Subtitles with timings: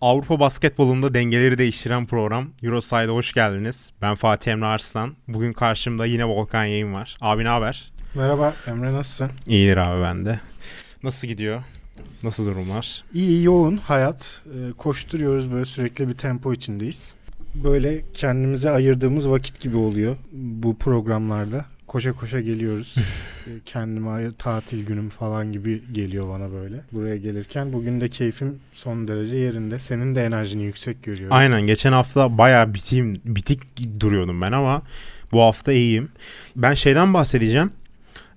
[0.00, 3.90] Avrupa basketbolunda dengeleri değiştiren program Euroside'a hoş geldiniz.
[4.02, 5.16] Ben Fatih Emre Arslan.
[5.28, 7.16] Bugün karşımda yine Volkan Yayın var.
[7.20, 7.92] Abi ne haber?
[8.14, 9.30] Merhaba Emre nasılsın?
[9.46, 10.40] İyidir abi ben de.
[11.02, 11.62] Nasıl gidiyor?
[12.22, 13.04] Nasıl durumlar?
[13.14, 14.42] İyi yoğun hayat.
[14.46, 17.14] Ee, koşturuyoruz böyle sürekli bir tempo içindeyiz.
[17.54, 21.64] Böyle kendimize ayırdığımız vakit gibi oluyor bu programlarda.
[21.90, 22.96] Koşa koşa geliyoruz.
[23.46, 26.80] Ee, Kendime tatil günüm falan gibi geliyor bana böyle.
[26.92, 29.80] Buraya gelirken bugün de keyfim son derece yerinde.
[29.80, 31.36] Senin de enerjini yüksek görüyorum.
[31.36, 33.60] Aynen geçen hafta bayağı biteyim, bitik
[34.00, 34.82] duruyordum ben ama
[35.32, 36.08] bu hafta iyiyim.
[36.56, 37.70] Ben şeyden bahsedeceğim.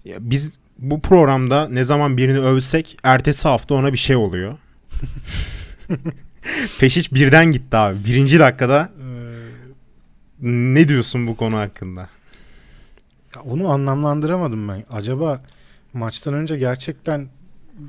[0.05, 4.57] Ya biz bu programda ne zaman birini övsek ertesi hafta ona bir şey oluyor.
[6.79, 8.05] Peşiç birden gitti abi.
[8.05, 9.05] Birinci dakikada Ee,
[10.41, 12.09] ne diyorsun bu konu hakkında?
[13.35, 14.85] Ya onu anlamlandıramadım ben.
[14.91, 15.43] Acaba
[15.93, 17.29] maçtan önce gerçekten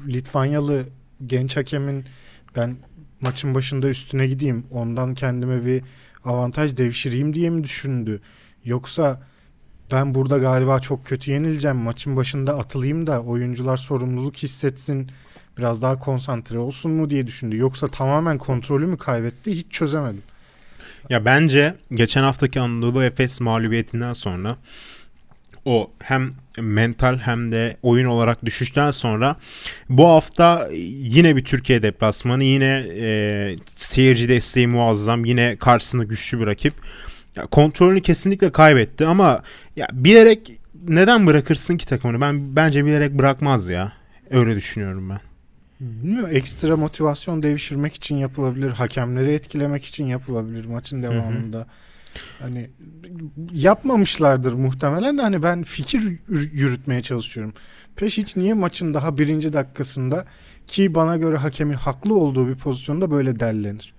[0.08, 0.84] Litvanyalı
[1.26, 2.04] genç hakemin
[2.56, 2.76] ben
[3.20, 5.82] maçın başında üstüne gideyim ondan kendime bir
[6.24, 8.20] avantaj devşireyim diye mi düşündü?
[8.64, 9.22] Yoksa
[9.92, 15.10] ben burada galiba çok kötü yenileceğim maçın başında atılayım da oyuncular sorumluluk hissetsin
[15.58, 17.56] biraz daha konsantre olsun mu diye düşündü.
[17.56, 20.22] Yoksa tamamen kontrolü mü kaybetti hiç çözemedim.
[21.10, 24.56] Ya bence geçen haftaki Anadolu Efes mağlubiyetinden sonra
[25.64, 29.36] o hem mental hem de oyun olarak düşüşten sonra
[29.88, 36.46] bu hafta yine bir Türkiye deplasmanı yine e, seyirci desteği muazzam yine karşısında güçlü bir
[36.46, 36.74] rakip.
[37.36, 39.42] Ya, kontrolünü kesinlikle kaybetti ama
[39.76, 42.20] ya bilerek neden bırakırsın ki takımını?
[42.20, 43.92] Ben bence bilerek bırakmaz ya.
[44.30, 45.20] Öyle düşünüyorum ben.
[45.80, 48.70] Bilmiyorum ekstra motivasyon devşirmek için yapılabilir.
[48.70, 51.66] Hakemleri etkilemek için yapılabilir maçın devamında.
[52.40, 52.70] Hani
[53.52, 57.54] yapmamışlardır muhtemelen de hani ben fikir yür- yürütmeye çalışıyorum.
[57.96, 60.24] Peşiç niye maçın daha birinci dakikasında
[60.66, 63.94] ki bana göre hakemin haklı olduğu bir pozisyonda böyle derlenir?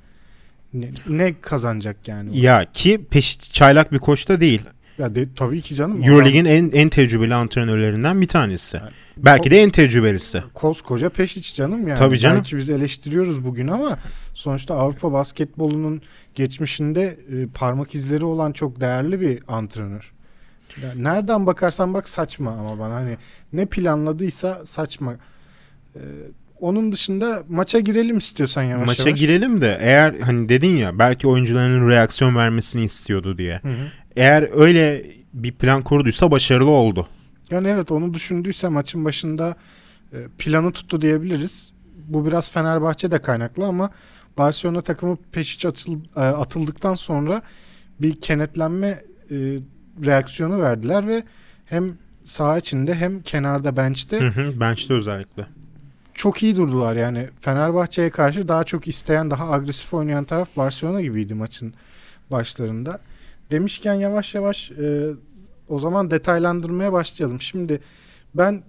[0.73, 2.39] Ne, ne kazanacak yani?
[2.39, 4.61] Ya ki peşit çaylak bir koç da değil.
[4.97, 6.03] Ya de, tabii ki canım.
[6.03, 8.77] Euroleague'in en en tecrübeli antrenörlerinden bir tanesi.
[8.77, 10.43] Yani- Belki de en tecrübelisi.
[10.53, 11.99] Koskoca Peşiç canım yani.
[11.99, 12.37] Tabii canım.
[12.37, 13.97] Belki biz eleştiriyoruz bugün ama
[14.33, 16.01] sonuçta Avrupa basketbolunun
[16.35, 20.11] geçmişinde e, parmak izleri olan çok değerli bir antrenör.
[20.83, 23.17] Ya nereden bakarsan bak saçma ama bana hani
[23.53, 25.13] ne planladıysa saçma.
[25.95, 25.99] Ee,
[26.59, 29.19] onun dışında maça girelim istiyorsan yavaş Maça yavaş.
[29.19, 33.59] girelim de eğer hani dedin ya belki oyuncularının reaksiyon vermesini istiyordu diye.
[33.61, 33.73] Hı hı.
[34.15, 37.07] Eğer öyle bir plan kurduysa başarılı oldu.
[37.51, 39.55] Yani evet onu düşündüyse maçın başında
[40.13, 41.73] e, planı tuttu diyebiliriz.
[42.07, 43.89] Bu biraz Fenerbahçe de kaynaklı ama
[44.37, 45.69] Barcelona takımı peşiç e,
[46.19, 47.41] atıldıktan sonra
[48.01, 48.99] bir kenetlenme e,
[50.05, 51.23] reaksiyonu verdiler ve
[51.65, 51.93] hem
[52.25, 55.45] saha içinde hem kenarda bench'te Hı hı, bench'te özellikle.
[56.13, 56.95] çok iyi durdular.
[56.95, 61.73] Yani Fenerbahçe'ye karşı daha çok isteyen, daha agresif oynayan taraf Barcelona gibiydi maçın
[62.31, 62.99] başlarında.
[63.51, 65.09] Demişken yavaş yavaş e,
[65.69, 67.41] o zaman detaylandırmaya başlayalım.
[67.41, 67.81] Şimdi
[68.35, 68.63] ben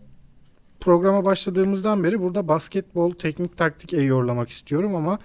[0.80, 5.18] programa başladığımızdan beri burada basketbol teknik taktik eyorlamak istiyorum ama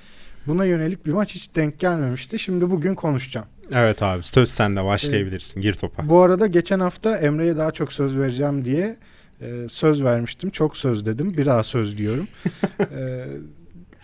[0.47, 2.39] buna yönelik bir maç hiç denk gelmemişti.
[2.39, 3.47] Şimdi bugün konuşacağım.
[3.73, 5.61] Evet abi söz sende başlayabilirsin.
[5.61, 6.09] Gir topa.
[6.09, 8.97] Bu arada geçen hafta Emre'ye daha çok söz vereceğim diye
[9.41, 10.49] e, söz vermiştim.
[10.49, 11.37] Çok söz dedim.
[11.37, 12.27] Bir daha söz diyorum.
[12.79, 13.25] e,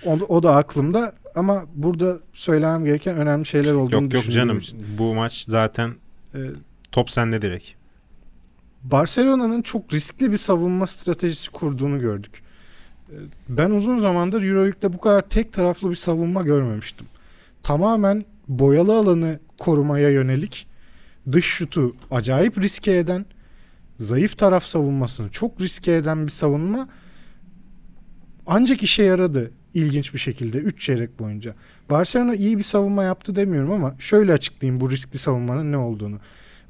[0.06, 4.62] o, o da aklımda ama burada söylemem gereken önemli şeyler olduğunu Yok yok düşündüğüm canım.
[4.98, 5.94] Bu maç zaten
[6.36, 6.40] E,
[6.92, 7.66] top sende direkt.
[8.84, 12.42] Barcelona'nın çok riskli bir savunma stratejisi kurduğunu gördük.
[13.10, 13.16] E,
[13.50, 17.06] Ben uzun zamandır EuroLeague'de bu kadar tek taraflı bir savunma görmemiştim.
[17.64, 20.68] Tamamen boyalı alanı korumaya yönelik
[21.32, 23.26] dış şutu acayip riske eden,
[24.00, 26.88] zayıf taraf savunmasını çok riske eden bir savunma
[28.48, 31.56] ancak işe yaradı ilginç bir şekilde 3 çeyrek boyunca.
[31.90, 36.20] Barcelona iyi bir savunma yaptı demiyorum ama şöyle açıklayayım bu riskli savunmanın ne olduğunu.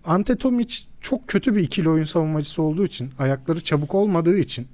[0.06, 4.68] Ante Tomic çok kötü bir ikili oyun savunmacısı olduğu için, ayakları çabuk olmadığı için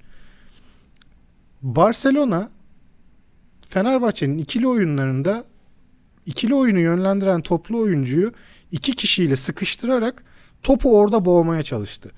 [1.62, 2.50] Barcelona
[3.70, 5.46] Fenerbahçe'nin ikili oyunlarında
[6.26, 8.34] ikili oyunu yönlendiren toplu oyuncuyu
[8.72, 10.24] iki kişiyle sıkıştırarak
[10.64, 12.12] topu orada boğmaya çalıştı.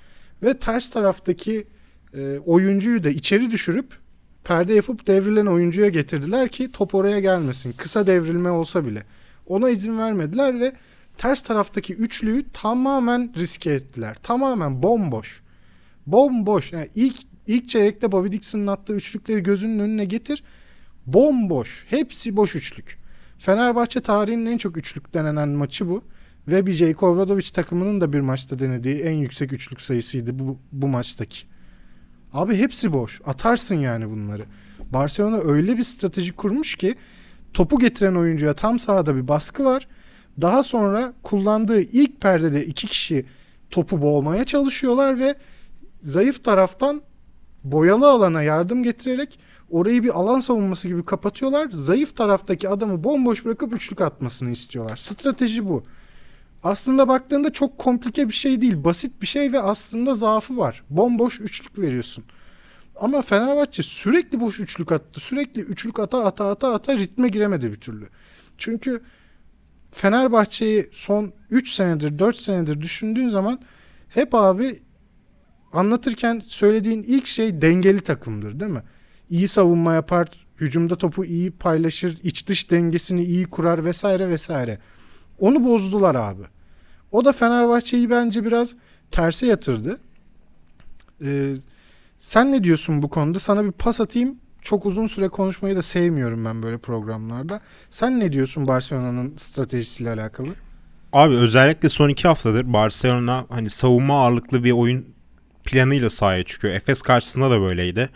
[0.43, 1.67] Ve ters taraftaki
[2.13, 4.04] e, oyuncuyu da içeri düşürüp
[4.45, 7.71] perde yapıp devrilen oyuncuya getirdiler ki top oraya gelmesin.
[7.77, 9.03] Kısa devrilme olsa bile.
[9.47, 10.73] Ona izin vermediler ve
[11.17, 14.17] ters taraftaki üçlüyü tamamen riske ettiler.
[14.23, 15.41] Tamamen bomboş.
[16.07, 16.73] Bomboş.
[16.73, 17.15] Yani ilk
[17.47, 20.43] ilk çeyrekte Bobby Dixon'ın attığı üçlükleri gözünün önüne getir.
[21.05, 21.85] Bomboş.
[21.89, 22.97] Hepsi boş üçlük.
[23.39, 26.03] Fenerbahçe tarihinin en çok üçlük denenen maçı bu.
[26.47, 30.87] Ve bir Jayko Obradovic takımının da bir maçta denediği en yüksek üçlük sayısıydı bu, bu
[30.87, 31.54] maçtaki.
[32.35, 33.21] Abi hepsi boş.
[33.25, 34.45] Atarsın yani bunları.
[34.93, 36.95] Barcelona öyle bir strateji kurmuş ki
[37.53, 39.87] topu getiren oyuncuya tam sahada bir baskı var.
[40.41, 43.25] Daha sonra kullandığı ilk perdede iki kişi
[43.71, 45.35] topu boğmaya çalışıyorlar ve
[46.03, 47.01] zayıf taraftan
[47.63, 49.39] boyalı alana yardım getirerek
[49.69, 51.69] orayı bir alan savunması gibi kapatıyorlar.
[51.71, 54.95] Zayıf taraftaki adamı bomboş bırakıp üçlük atmasını istiyorlar.
[54.95, 55.83] Strateji bu.
[56.65, 58.83] Aslında baktığında çok komplike bir şey değil.
[58.83, 60.83] Basit bir şey ve aslında zaafı var.
[60.89, 62.23] Bomboş üçlük veriyorsun.
[62.95, 65.19] Ama Fenerbahçe sürekli boş üçlük attı.
[65.19, 68.09] Sürekli üçlük ata ata ata ata ritme giremedi bir türlü.
[68.57, 69.03] Çünkü
[69.91, 73.59] Fenerbahçe'yi son 3 senedir 4 senedir düşündüğün zaman
[74.07, 74.79] hep abi
[75.73, 78.83] anlatırken söylediğin ilk şey dengeli takımdır değil mi?
[79.29, 80.27] İyi savunma yapar,
[80.61, 84.79] hücumda topu iyi paylaşır, iç dış dengesini iyi kurar vesaire vesaire.
[85.39, 86.54] Onu bozdular abi.
[87.15, 88.75] O da Fenerbahçe'yi bence biraz
[89.11, 89.99] terse yatırdı.
[91.25, 91.53] Ee,
[92.19, 93.39] sen ne diyorsun bu konuda?
[93.39, 94.35] Sana bir pas atayım.
[94.61, 97.61] Çok uzun süre konuşmayı da sevmiyorum ben böyle programlarda.
[97.89, 100.47] Sen ne diyorsun Barcelona'nın stratejisiyle alakalı?
[101.13, 105.05] Abi özellikle son iki haftadır Barcelona hani savunma ağırlıklı bir oyun
[105.63, 106.73] planıyla sahaya çıkıyor.
[106.73, 108.09] Efes karşısında da böyleydi.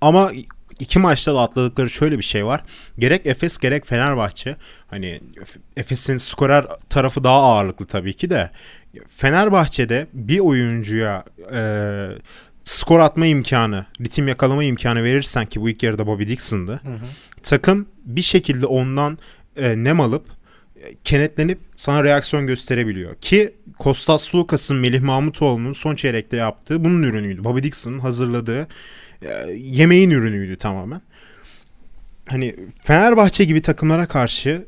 [0.00, 0.32] Ama
[0.80, 2.62] iki maçta da atladıkları şöyle bir şey var.
[2.98, 4.56] Gerek Efes gerek Fenerbahçe
[4.86, 5.20] hani
[5.76, 8.50] Efes'in skorer tarafı daha ağırlıklı tabii ki de
[9.08, 11.24] Fenerbahçe'de bir oyuncuya
[11.54, 11.60] e,
[12.64, 16.72] skor atma imkanı, ritim yakalama imkanı verirsen ki bu ilk yarıda Bobby Dixon'dı.
[16.72, 16.98] Hı hı.
[17.42, 19.18] Takım bir şekilde ondan
[19.56, 20.36] e, nem alıp
[21.04, 23.14] kenetlenip sana reaksiyon gösterebiliyor.
[23.14, 27.44] Ki Kostas Lukas'ın Melih Mahmutoğlu'nun son çeyrekte yaptığı bunun ürünüydü.
[27.44, 28.66] Bobby Dixon'ın hazırladığı e,
[29.56, 31.00] yemeğin ürünüydü tamamen.
[32.28, 34.66] Hani Fenerbahçe gibi takımlara karşı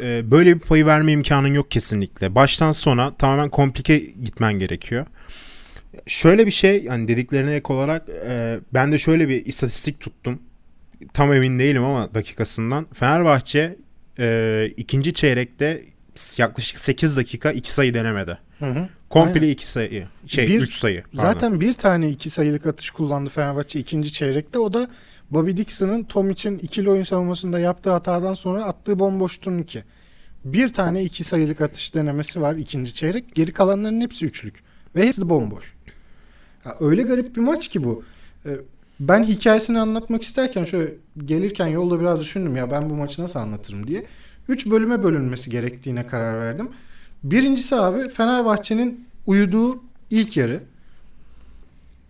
[0.00, 2.34] e, böyle bir payı verme imkanın yok kesinlikle.
[2.34, 5.06] Baştan sona tamamen komplike gitmen gerekiyor.
[6.06, 10.42] Şöyle bir şey yani dediklerine ek olarak e, ben de şöyle bir istatistik tuttum.
[11.14, 12.86] Tam emin değilim ama dakikasından.
[12.92, 13.76] Fenerbahçe
[14.18, 15.82] e, ikinci çeyrekte
[16.38, 18.38] yaklaşık 8 dakika 2 sayı denemedi.
[18.58, 18.88] Hı hı.
[19.10, 20.08] Komple 2 sayı.
[20.26, 21.02] Şey 3 sayı.
[21.02, 21.32] Pardon.
[21.32, 24.58] Zaten bir tane 2 sayılık atış kullandı Fenerbahçe ikinci çeyrekte.
[24.58, 24.88] O da
[25.30, 29.84] Bobby Dixon'ın Tom için ikili oyun savunmasında yaptığı hatadan sonra attığı bomboş turnike.
[30.44, 33.34] Bir tane 2 sayılık atış denemesi var ikinci çeyrek.
[33.34, 34.62] Geri kalanların hepsi üçlük.
[34.96, 35.74] Ve hepsi bomboş.
[36.64, 38.04] Ya öyle garip bir maç ki bu.
[38.46, 38.50] Ee,
[39.00, 40.94] ben hikayesini anlatmak isterken şöyle
[41.24, 44.06] gelirken yolda biraz düşündüm ya ben bu maçı nasıl anlatırım diye.
[44.48, 46.68] Üç bölüme bölünmesi gerektiğine karar verdim.
[47.22, 50.62] Birincisi abi Fenerbahçe'nin uyuduğu ilk yarı.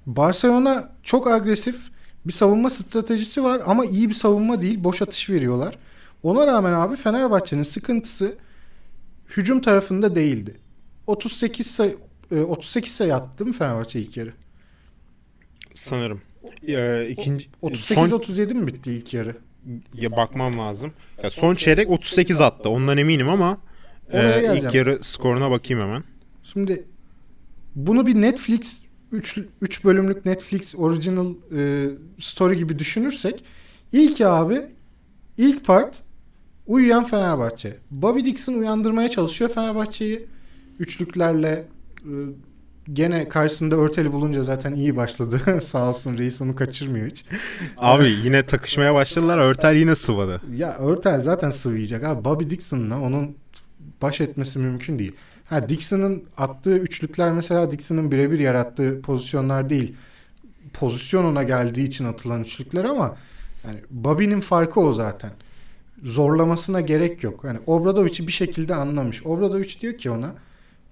[0.07, 1.89] Barcelona çok agresif
[2.27, 4.85] bir savunma stratejisi var ama iyi bir savunma değil.
[4.85, 5.79] Boş atış veriyorlar.
[6.23, 8.35] Ona rağmen abi Fenerbahçe'nin sıkıntısı
[9.37, 10.57] hücum tarafında değildi.
[11.07, 11.97] 38 sayı
[12.31, 14.33] 38 sayı attı mı Fenerbahçe ilk yarı?
[15.75, 16.23] Sanırım.
[16.69, 18.19] Ee, ikinci 38 son...
[18.19, 19.37] 37 mi bitti ilk yarı?
[19.95, 20.93] Ya bakmam lazım.
[21.23, 22.69] Ya son çeyrek 38 attı.
[22.69, 23.59] Ondan eminim ama
[24.13, 26.05] e, ilk yarı skoruna bakayım hemen.
[26.43, 26.85] Şimdi
[27.75, 31.89] bunu bir Netflix 3 3 bölümlük Netflix original e,
[32.19, 33.45] story gibi düşünürsek
[33.93, 34.63] ilk abi
[35.39, 36.03] ilk part
[36.67, 37.77] uyuyan Fenerbahçe.
[37.91, 40.27] Bobby Dixon uyandırmaya çalışıyor Fenerbahçe'yi
[40.79, 41.67] üçlüklerle
[41.99, 42.13] e,
[42.93, 45.61] gene karşısında örteli bulunca zaten iyi başladı.
[45.63, 47.25] Sağ olsun reis onu kaçırmıyor hiç.
[47.79, 49.39] Abi yine takışmaya başladılar.
[49.39, 50.43] Örtel yine sıvadı.
[50.57, 52.05] Ya Örtel zaten sıvayacak.
[52.05, 53.37] Abi Bobby Dixon'la onun
[54.03, 55.13] baş etmesi mümkün değil.
[55.45, 59.95] Ha Dixon'ın attığı üçlükler mesela Dixon'ın birebir yarattığı pozisyonlar değil.
[60.73, 63.17] Pozisyon ona geldiği için atılan üçlükler ama
[63.67, 65.31] yani Bobby'nin farkı o zaten.
[66.03, 67.45] Zorlamasına gerek yok.
[67.45, 69.27] Yani Obradovic'i bir şekilde anlamış.
[69.27, 70.35] Obradovic diyor ki ona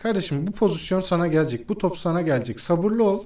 [0.02, 1.68] Kardeşim bu pozisyon sana gelecek.
[1.68, 2.60] Bu top sana gelecek.
[2.60, 3.24] Sabırlı ol.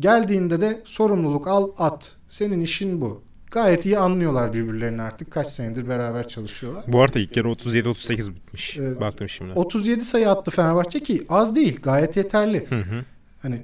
[0.00, 2.16] Geldiğinde de sorumluluk al at.
[2.28, 3.22] Senin işin bu.
[3.50, 5.30] Gayet iyi anlıyorlar birbirlerini artık.
[5.30, 6.84] Kaç senedir beraber çalışıyorlar.
[6.88, 8.78] Bu arada ilk yarı 37-38 bitmiş.
[8.78, 9.52] Ee, Baktım şimdi.
[9.52, 11.80] 37 sayı attı Fenerbahçe ki az değil.
[11.82, 12.66] Gayet yeterli.
[12.68, 13.04] Hı hı.
[13.42, 13.62] Hani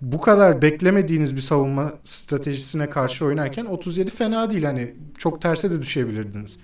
[0.00, 4.64] bu kadar beklemediğiniz bir savunma stratejisine karşı oynarken 37 fena değil.
[4.64, 6.58] Hani çok terse de düşebilirdiniz.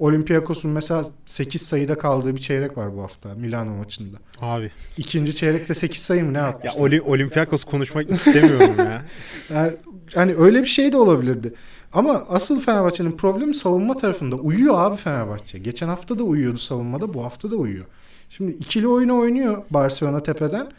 [0.00, 4.16] Olympiakos'un mesela 8 sayıda kaldığı bir çeyrek var bu hafta Milano maçında.
[4.40, 4.70] Abi.
[4.96, 6.76] İkinci çeyrekte 8 sayı mı ne atmış?
[6.76, 9.02] Ya Oli, Olympiakos konuşmak istemiyorum ya.
[9.50, 9.72] yani,
[10.14, 11.54] hani öyle bir şey de olabilirdi.
[11.92, 14.36] Ama asıl Fenerbahçe'nin problemi savunma tarafında.
[14.36, 15.58] Uyuyor abi Fenerbahçe.
[15.58, 17.14] Geçen hafta da uyuyordu savunmada.
[17.14, 17.84] Bu hafta da uyuyor.
[18.30, 20.72] Şimdi ikili oyunu oynuyor Barcelona tepeden.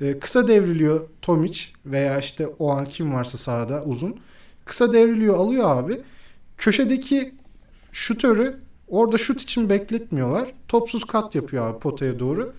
[0.00, 4.16] Ee, kısa devriliyor Tomic veya işte o an kim varsa sahada uzun.
[4.64, 6.00] Kısa devriliyor alıyor abi.
[6.58, 7.34] Köşedeki
[7.92, 10.52] şutörü orada şut için bekletmiyorlar.
[10.68, 12.52] Topsuz kat yapıyor abi potaya doğru.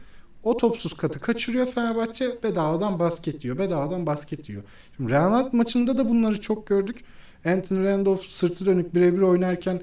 [0.44, 3.58] O topsuz katı kaçırıyor Fenerbahçe bedavadan basket yiyor.
[3.58, 4.64] Bedavadan basket yiyor.
[4.98, 7.04] Şimdi Real Madrid maçında da bunları çok gördük.
[7.46, 9.82] Anthony Randolph sırtı dönük birebir oynarken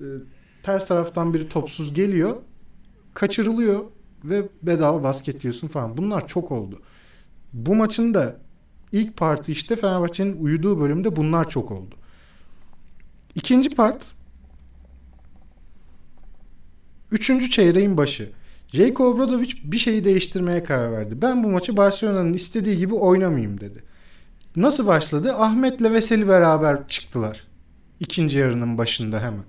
[0.00, 0.04] e,
[0.62, 2.36] ters taraftan biri topsuz geliyor.
[3.14, 3.84] Kaçırılıyor
[4.24, 5.96] ve bedava basket diyorsun falan.
[5.96, 6.82] Bunlar çok oldu.
[7.52, 8.36] Bu maçın da
[8.92, 11.94] ilk parti işte Fenerbahçe'nin uyuduğu bölümde bunlar çok oldu.
[13.34, 14.10] İkinci part
[17.12, 18.30] Üçüncü çeyreğin başı.
[18.72, 21.22] Jayko Obradovic bir şeyi değiştirmeye karar verdi.
[21.22, 23.82] Ben bu maçı Barcelona'nın istediği gibi oynamayayım dedi.
[24.56, 25.34] Nasıl başladı?
[25.34, 27.44] Ahmet'le Veseli beraber çıktılar.
[28.00, 29.44] İkinci yarının başında hemen.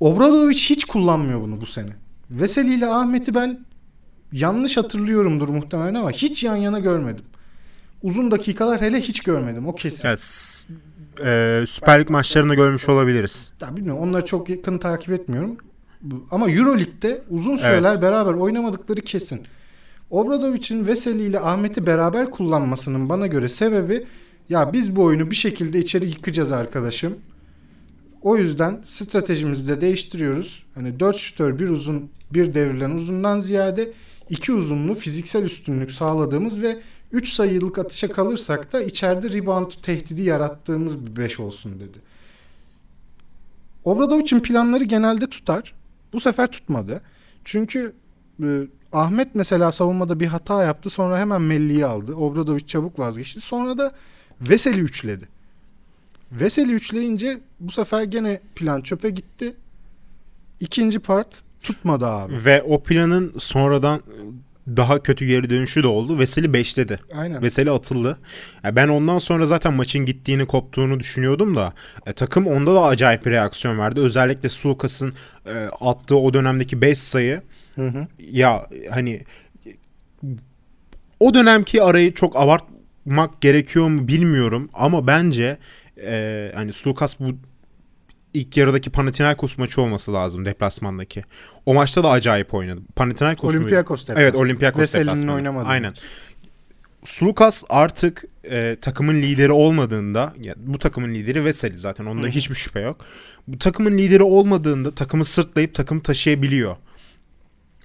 [0.00, 1.92] Obradovic hiç kullanmıyor bunu bu sene.
[2.30, 3.66] Veseli ile Ahmet'i ben
[4.32, 7.24] yanlış hatırlıyorumdur muhtemelen ama hiç yan yana görmedim.
[8.02, 9.68] Uzun dakikalar hele hiç görmedim.
[9.68, 10.08] O kesin.
[10.08, 10.64] Evet,
[11.24, 13.52] e, Süper Lig maçlarında görmüş olabiliriz.
[13.60, 15.56] Ya bilmiyorum onları çok yakın takip etmiyorum.
[16.30, 18.02] Ama Euroleague'de uzun süreler evet.
[18.02, 19.40] beraber oynamadıkları kesin.
[20.10, 24.06] Obradovic'in Veseli ile Ahmet'i beraber kullanmasının bana göre sebebi
[24.48, 27.16] ya biz bu oyunu bir şekilde içeri yıkacağız arkadaşım.
[28.22, 30.62] O yüzden stratejimizi de değiştiriyoruz.
[30.74, 33.92] Hani 4 şütör bir uzun bir devrilen uzundan ziyade
[34.30, 36.78] iki uzunlu fiziksel üstünlük sağladığımız ve
[37.12, 41.98] 3 sayılık atışa kalırsak da içeride rebound tehdidi yarattığımız bir 5 olsun dedi.
[43.84, 45.74] Obradovic'in planları genelde tutar.
[46.12, 47.02] Bu sefer tutmadı.
[47.44, 47.92] Çünkü
[48.42, 50.90] e, Ahmet mesela savunmada bir hata yaptı.
[50.90, 52.14] Sonra hemen Melli'yi aldı.
[52.14, 53.40] Obradovic çabuk vazgeçti.
[53.40, 53.92] Sonra da
[54.40, 55.28] Veseli üçledi.
[56.32, 59.54] Veseli üçleyince bu sefer gene plan çöpe gitti.
[60.60, 62.44] İkinci part tutmadı abi.
[62.44, 64.02] Ve o planın sonradan
[64.66, 66.18] daha kötü geri dönüşü de oldu.
[66.18, 66.98] Veseli 5'ledi.
[67.14, 67.42] Aynen.
[67.42, 68.18] Veseli atıldı.
[68.64, 71.72] Yani ben ondan sonra zaten maçın gittiğini koptuğunu düşünüyordum da
[72.06, 74.00] e, takım onda da acayip bir reaksiyon verdi.
[74.00, 75.12] Özellikle Sulukas'ın
[75.46, 77.42] e, attığı o dönemdeki 5 sayı
[77.74, 78.06] hı hı.
[78.18, 79.22] ya hani
[81.20, 85.58] o dönemki arayı çok abartmak gerekiyor mu bilmiyorum ama bence
[86.02, 87.34] e, hani Sulukas bu
[88.34, 91.24] ilk yarıdaki Panathinaikos maçı olması lazım deplasmandaki.
[91.66, 92.80] O maçta da acayip oynadı.
[92.96, 94.22] Panathinaikos Olympiakos deplasmanı.
[94.22, 95.34] Evet Olympiakos Veseli'nin deplasmanı.
[95.36, 95.68] oynamadı.
[95.68, 95.94] Aynen.
[97.04, 102.30] Sulukas artık e, takımın lideri olmadığında ya, bu takımın lideri Veseli zaten onda Hı.
[102.30, 103.04] hiçbir şüphe yok.
[103.48, 106.76] Bu takımın lideri olmadığında takımı sırtlayıp takımı taşıyabiliyor.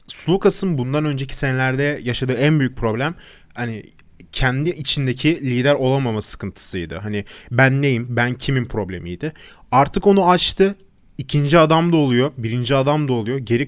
[0.08, 3.16] Sulukas'ın bundan önceki senelerde yaşadığı en büyük problem
[3.54, 3.84] hani
[4.32, 6.98] kendi içindeki lider olamama sıkıntısıydı.
[6.98, 9.34] Hani ben neyim, ben kimin problemiydi.
[9.72, 10.76] Artık onu açtı.
[11.18, 13.66] İkinci adam da oluyor, birinci adam da oluyor, geri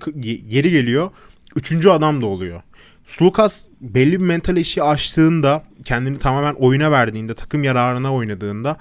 [0.50, 1.12] geri geliyor,
[1.56, 2.62] üçüncü adam da oluyor.
[3.06, 8.78] Sulukas belli bir mental eşiği açtığında, kendini tamamen oyuna verdiğinde, takım yararına oynadığında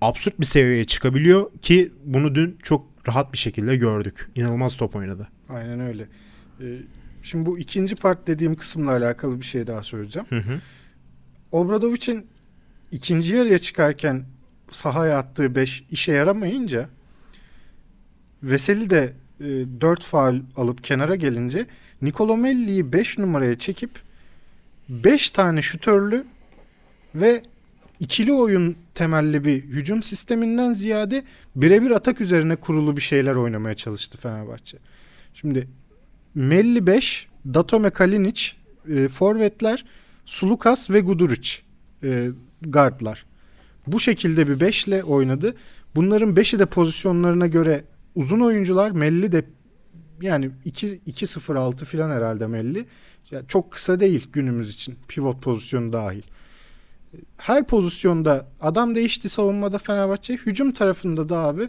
[0.00, 4.30] absürt bir seviyeye çıkabiliyor ki bunu dün çok rahat bir şekilde gördük.
[4.34, 5.28] İnanılmaz top oynadı.
[5.48, 6.08] Aynen öyle.
[6.60, 6.64] Ee,
[7.22, 10.26] şimdi bu ikinci part dediğim kısımla alakalı bir şey daha söyleyeceğim.
[10.28, 10.60] Hı hı.
[11.52, 12.26] Obradovic'in
[12.92, 14.24] ikinci yarıya çıkarken
[14.70, 16.88] sahaya attığı 5 işe yaramayınca
[18.42, 19.44] Veseli de e,
[19.80, 21.66] 4 faal alıp kenara gelince
[22.02, 23.90] Nicolomelli'yi 5 numaraya çekip
[24.88, 26.24] 5 tane şutörlü
[27.14, 27.42] ve
[28.00, 31.22] ikili oyun temelli bir hücum sisteminden ziyade
[31.56, 34.78] birebir atak üzerine kurulu bir şeyler oynamaya çalıştı Fenerbahçe.
[35.34, 35.68] Şimdi
[36.34, 38.42] Melli 5, Datome Kalinic
[38.88, 39.84] e, forvetler
[40.28, 41.50] Sulukas ve Guduric
[42.02, 42.30] e,
[42.62, 43.26] guardlar.
[43.86, 45.54] Bu şekilde bir beşle oynadı.
[45.96, 48.90] Bunların beşi de pozisyonlarına göre uzun oyuncular.
[48.90, 49.44] Melli de
[50.22, 52.86] yani 2-0-6 falan herhalde Melli.
[53.30, 54.96] Yani çok kısa değil günümüz için.
[55.08, 56.22] Pivot pozisyonu dahil.
[57.36, 60.34] Her pozisyonda adam değişti savunmada Fenerbahçe.
[60.34, 61.68] Hücum tarafında da abi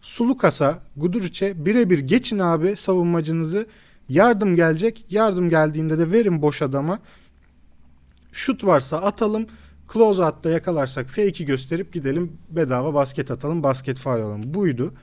[0.00, 3.66] Sulukas'a, Guduric'e birebir geçin abi savunmacınızı.
[4.08, 5.04] Yardım gelecek.
[5.10, 6.98] Yardım geldiğinde de verin boş adama.
[8.32, 9.46] Şut varsa atalım.
[9.92, 14.54] Close out'ta yakalarsak fake'i gösterip gidelim bedava basket atalım basket faal alalım.
[14.54, 14.94] Buydu.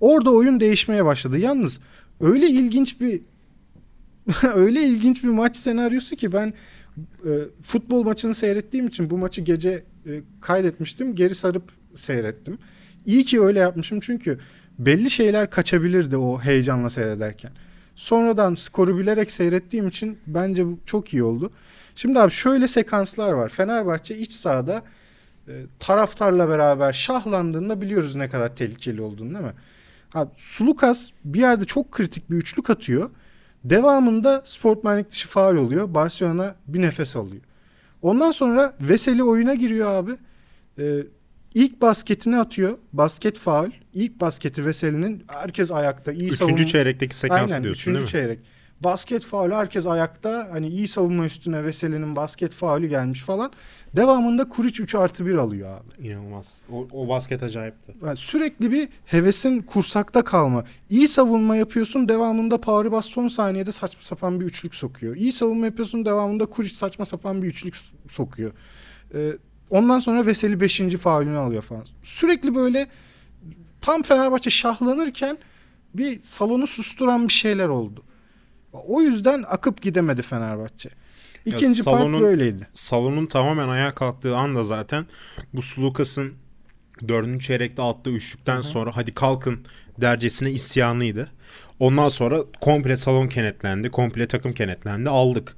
[0.00, 1.38] Orada oyun değişmeye başladı.
[1.38, 1.80] Yalnız
[2.20, 3.20] öyle ilginç bir
[4.54, 6.52] öyle ilginç bir maç senaryosu ki ben
[7.24, 7.30] e,
[7.62, 11.14] futbol maçını seyrettiğim için bu maçı gece e, kaydetmiştim.
[11.14, 12.58] Geri sarıp seyrettim.
[13.06, 14.38] İyi ki öyle yapmışım çünkü
[14.78, 17.52] belli şeyler kaçabilirdi o heyecanla seyrederken.
[17.98, 21.50] Sonradan skoru bilerek seyrettiğim için bence bu çok iyi oldu.
[21.96, 23.48] Şimdi abi şöyle sekanslar var.
[23.48, 24.82] Fenerbahçe iç sahada
[25.48, 29.54] e, taraftarla beraber şahlandığında biliyoruz ne kadar tehlikeli olduğunu değil mi?
[30.14, 33.10] Abi Sulukas bir yerde çok kritik bir üçlük atıyor.
[33.64, 35.94] Devamında sportmenlik dışı faal oluyor.
[35.94, 37.42] Barcelona bir nefes alıyor.
[38.02, 40.12] Ondan sonra Veseli oyuna giriyor abi.
[40.78, 41.06] Ee,
[41.54, 42.78] ilk basketini atıyor.
[42.92, 43.70] Basket faul.
[43.98, 46.12] İlk basketi Veseli'nin herkes ayakta.
[46.12, 46.64] iyi Üçüncü savunma.
[46.64, 48.10] çeyrekteki sekansı Aynen, diyorsun üçüncü değil mi?
[48.10, 48.38] çeyrek.
[48.80, 50.48] Basket faulü herkes ayakta.
[50.50, 53.52] Hani iyi savunma üstüne Veseli'nin basket faulü gelmiş falan.
[53.96, 56.06] Devamında Kuric 3 artı 1 alıyor abi.
[56.08, 56.54] İnanılmaz.
[56.72, 57.94] O, o basket acayipti.
[58.06, 60.64] Yani sürekli bir hevesin kursakta kalma.
[60.90, 65.16] İyi savunma yapıyorsun devamında Paris son saniyede saçma sapan bir üçlük sokuyor.
[65.16, 67.74] İyi savunma yapıyorsun devamında Kuric saçma sapan bir üçlük
[68.08, 68.52] sokuyor.
[69.14, 69.32] Ee,
[69.70, 70.80] ondan sonra Veseli 5.
[70.80, 71.84] faulünü alıyor falan.
[72.02, 72.88] Sürekli böyle
[73.80, 75.38] tam Fenerbahçe şahlanırken
[75.94, 78.02] bir salonu susturan bir şeyler oldu.
[78.72, 80.90] O yüzden akıp gidemedi Fenerbahçe.
[81.44, 82.66] İkinci salonun- part böyleydi.
[82.74, 85.06] Salonun tamamen ayağa kalktığı anda zaten
[85.52, 86.34] bu Sulukas'ın
[87.08, 89.60] dördüncü çeyrekte attığı üçlükten sonra hadi kalkın
[90.00, 91.30] dercesine isyanıydı.
[91.80, 93.90] Ondan sonra komple salon kenetlendi.
[93.90, 95.10] Komple takım kenetlendi.
[95.10, 95.56] Aldık.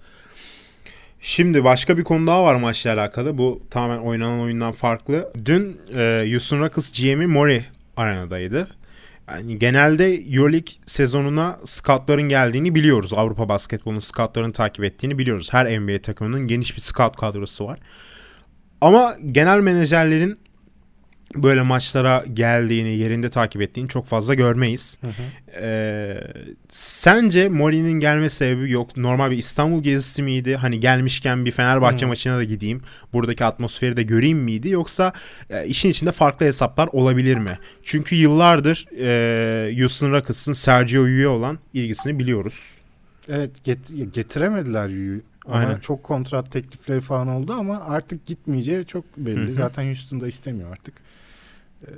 [1.20, 3.38] Şimdi başka bir konu daha var maçla alakalı.
[3.38, 5.32] Bu tamamen oynanan oyundan farklı.
[5.44, 7.64] Dün e, Houston Rockets GM'i Mori
[7.96, 8.68] arenadaydı.
[9.30, 13.12] Yani genelde Euroleague sezonuna scoutların geldiğini biliyoruz.
[13.14, 15.52] Avrupa basketbolunun scoutlarını takip ettiğini biliyoruz.
[15.52, 17.78] Her NBA takımının geniş bir scout kadrosu var.
[18.80, 20.36] Ama genel menajerlerin
[21.36, 24.98] böyle maçlara geldiğini, yerinde takip ettiğini çok fazla görmeyiz.
[25.60, 26.20] Ee,
[26.68, 28.96] sence Mori'nin gelme sebebi yok.
[28.96, 30.56] Normal bir İstanbul gezisi miydi?
[30.56, 32.08] Hani gelmişken bir Fenerbahçe Hı.
[32.08, 32.82] maçına da gideyim.
[33.12, 34.68] Buradaki atmosferi de göreyim miydi?
[34.68, 35.12] Yoksa
[35.50, 37.58] e, işin içinde farklı hesaplar olabilir mi?
[37.82, 42.60] Çünkü yıllardır e, Houston Rockets'ın Sergio Llull'e olan ilgisini biliyoruz.
[43.28, 45.20] Evet get- getiremediler Yu'yu.
[45.46, 45.78] Ona Aynen.
[45.78, 49.46] çok kontrat teklifleri falan oldu ama artık gitmeyeceği çok belli.
[49.46, 49.54] Hı hı.
[49.54, 50.94] Zaten Houston'da istemiyor artık.
[51.86, 51.90] Ee,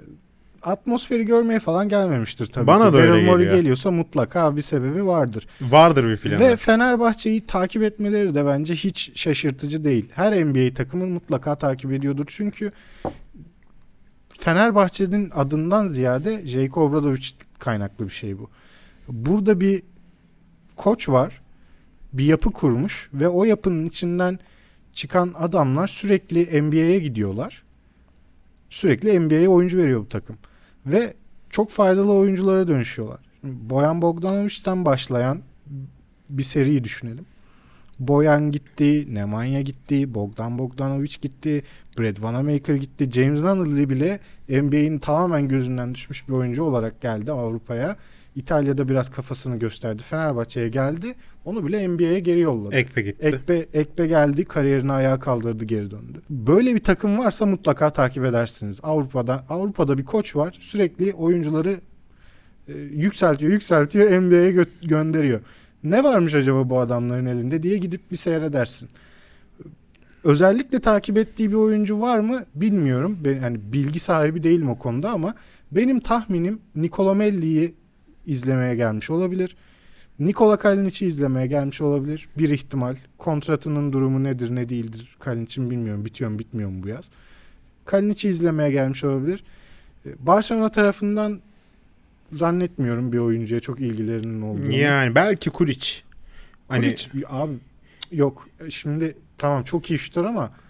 [0.62, 2.93] atmosferi görmeye falan gelmemiştir tabii Bana ki.
[2.93, 3.57] da öyle Daryl Morey geliyor.
[3.61, 5.47] geliyorsa mutlaka bir sebebi vardır.
[5.61, 6.41] Vardır bir planı.
[6.41, 10.09] Ve Fenerbahçe'yi takip etmeleri de bence hiç şaşırtıcı değil.
[10.15, 12.25] Her NBA takımın mutlaka takip ediyordur.
[12.29, 12.73] Çünkü
[14.29, 17.27] Fenerbahçe'nin adından ziyade Jayko Obradovic
[17.59, 18.51] kaynaklı bir şey bu.
[19.09, 19.83] Burada bir
[20.77, 21.41] koç var.
[22.12, 24.39] Bir yapı kurmuş ve o yapının içinden
[24.93, 27.62] çıkan adamlar sürekli NBA'ye gidiyorlar.
[28.73, 30.37] Sürekli NBA'ye oyuncu veriyor bu takım.
[30.87, 31.14] Ve
[31.50, 33.21] çok faydalı oyunculara dönüşüyorlar.
[33.43, 35.41] Boyan Bogdanovic'ten başlayan
[36.29, 37.27] bir seriyi düşünelim.
[37.99, 41.62] Boyan gitti, Nemanja gitti, Bogdan Bogdanovic gitti,
[41.99, 43.11] Brad Wanamaker gitti.
[43.11, 47.96] James Nunnally bile NBA'in tamamen gözünden düşmüş bir oyuncu olarak geldi Avrupa'ya.
[48.37, 50.03] İtalya'da biraz kafasını gösterdi.
[50.03, 51.14] Fenerbahçe'ye geldi.
[51.45, 52.75] Onu bile NBA'ye geri yolladı.
[52.75, 53.27] Ekpe gitti.
[53.27, 56.23] Ekpe, Ekpe geldi, kariyerini ayağa kaldırdı, geri döndü.
[56.31, 58.81] Böyle bir takım varsa mutlaka takip edersiniz.
[58.83, 60.57] Avrupa'da Avrupa'da bir koç var.
[60.61, 61.81] Sürekli oyuncuları
[62.68, 65.40] e, yükseltiyor, yükseltiyor, NBA'ye gö- gönderiyor.
[65.85, 68.88] Ne varmış acaba bu adamların elinde diye gidip bir seyredersin.
[70.25, 73.18] Özellikle takip ettiği bir oyuncu var mı bilmiyorum.
[73.25, 75.35] Ben hani bilgi sahibi değilim o konuda ama
[75.73, 77.75] benim tahminim Nicola Melli'yi
[78.26, 79.56] izlemeye gelmiş olabilir.
[80.18, 82.28] Nikola Kalinic'i izlemeye gelmiş olabilir.
[82.38, 82.96] Bir ihtimal.
[83.18, 86.04] Kontratının durumu nedir ne değildir Kalinic'in bilmiyorum.
[86.04, 87.11] Bitiyor mu bitmiyor mu bu yaz.
[87.85, 89.44] Kalinic'i izlemeye gelmiş olabilir.
[90.06, 91.40] E, Barcelona tarafından
[92.32, 94.72] zannetmiyorum bir oyuncuya çok ilgilerinin olduğunu.
[94.72, 95.88] Yani belki Kuric.
[96.68, 97.52] Hani Kuric, abi
[98.12, 98.48] yok.
[98.68, 100.62] Şimdi tamam çok iyi şutör ama e,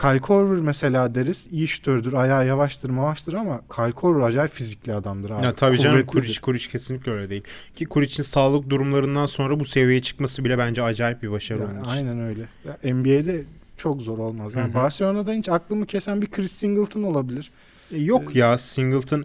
[0.00, 1.48] Kyle Korver mesela deriz.
[1.50, 2.12] iyi şutördür.
[2.12, 5.44] Ayağı yavaştır mavaştır ama Kyle Korver acayip fizikli adamdır abi.
[5.44, 6.06] Ya tabii canım.
[6.06, 7.42] Kuric, Kuric kesinlikle öyle değil.
[7.76, 11.90] Ki Kuric'in sağlık durumlarından sonra bu seviyeye çıkması bile bence acayip bir başarı Yani için.
[11.90, 12.40] aynen öyle.
[12.64, 13.44] Ya NBA'de
[13.76, 14.52] çok zor olmaz.
[14.54, 14.74] Yani Hı hı.
[14.74, 17.50] Barcelona'da hiç aklımı kesen bir Chris Singleton olabilir.
[17.92, 19.24] E, Yok ya Singleton.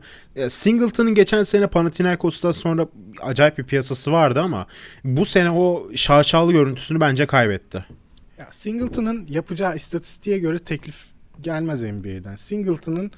[0.49, 2.87] Singleton'ın geçen sene Panathinaikos'tan sonra
[3.21, 4.67] acayip bir piyasası vardı ama
[5.03, 7.85] bu sene o şaşalı görüntüsünü bence kaybetti.
[8.37, 11.05] Ya Singleton'ın yapacağı istatistiğe göre teklif
[11.41, 12.35] gelmez NBA'den.
[12.35, 13.11] Singleton'ın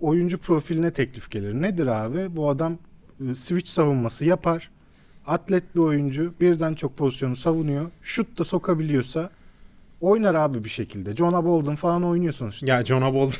[0.00, 1.54] oyuncu profiline teklif gelir.
[1.54, 2.36] Nedir abi?
[2.36, 2.78] Bu adam
[3.30, 4.70] e, switch savunması yapar.
[5.26, 6.34] Atlet bir oyuncu.
[6.40, 7.90] Birden çok pozisyonu savunuyor.
[8.02, 9.30] Şut da sokabiliyorsa
[10.00, 11.16] oynar abi bir şekilde.
[11.16, 12.66] Jonah Bolden falan oynuyor sonuçta.
[12.66, 13.30] Ya John Abol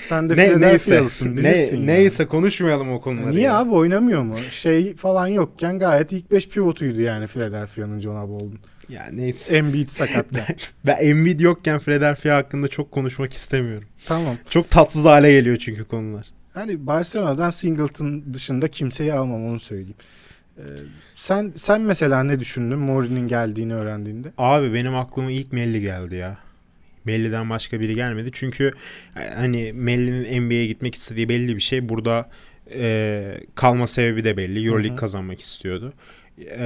[0.00, 1.86] Sen de ne, neyse, ne, yani.
[1.86, 3.30] neyse konuşmayalım o konuları.
[3.30, 3.58] Niye ya.
[3.58, 4.36] abi oynamıyor mu?
[4.50, 8.58] Şey falan yokken gayet ilk 5 pivotuydu yani Philadelphia'nın Jonah Bolden.
[8.92, 9.56] Ya neyse.
[9.56, 10.56] Embiid sakatken.
[10.86, 13.88] Ben Embiid yokken Philadelphia hakkında çok konuşmak istemiyorum.
[14.06, 14.36] tamam.
[14.50, 16.26] Çok tatsız hale geliyor çünkü konular.
[16.54, 19.94] Hani Barcelona'dan Singleton dışında kimseyi almam onu söyleyeyim.
[20.58, 20.62] Ee,
[21.14, 24.32] sen sen mesela ne düşündün Mori'nin geldiğini öğrendiğinde?
[24.38, 26.38] Abi benim aklıma ilk Melli geldi ya.
[27.04, 28.30] Melli'den başka biri gelmedi.
[28.32, 28.72] Çünkü
[29.16, 31.88] e, hani Melli'nin NBA'ye gitmek istediği belli bir şey.
[31.88, 32.28] Burada
[32.74, 34.66] e, kalma sebebi de belli.
[34.66, 35.92] Euroleague kazanmak istiyordu.
[36.38, 36.64] E,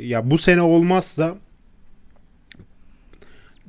[0.00, 1.38] ya bu sene olmazsa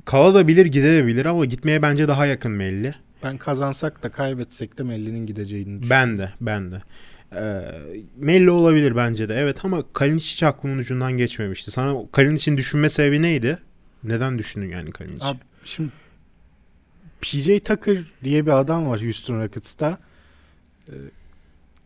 [0.04, 2.94] kalabilir gidebilir ama gitmeye bence daha yakın Melli.
[3.22, 5.90] Ben kazansak da kaybetsek de Melli'nin gideceğini düşünüyorum.
[5.90, 6.82] Ben de ben de.
[7.36, 7.60] Ee,
[8.16, 9.34] Melli olabilir bence de.
[9.34, 11.70] Evet ama Kalinic hiç aklımın ucundan geçmemişti.
[11.70, 13.58] Sana Kalinic'in düşünme sebebi neydi?
[14.04, 15.24] Neden düşündün yani Kalinic'i?
[15.24, 15.90] Abi şimdi
[17.20, 19.98] PJ Tucker diye bir adam var Houston Rockets'ta.
[20.88, 20.92] Ee,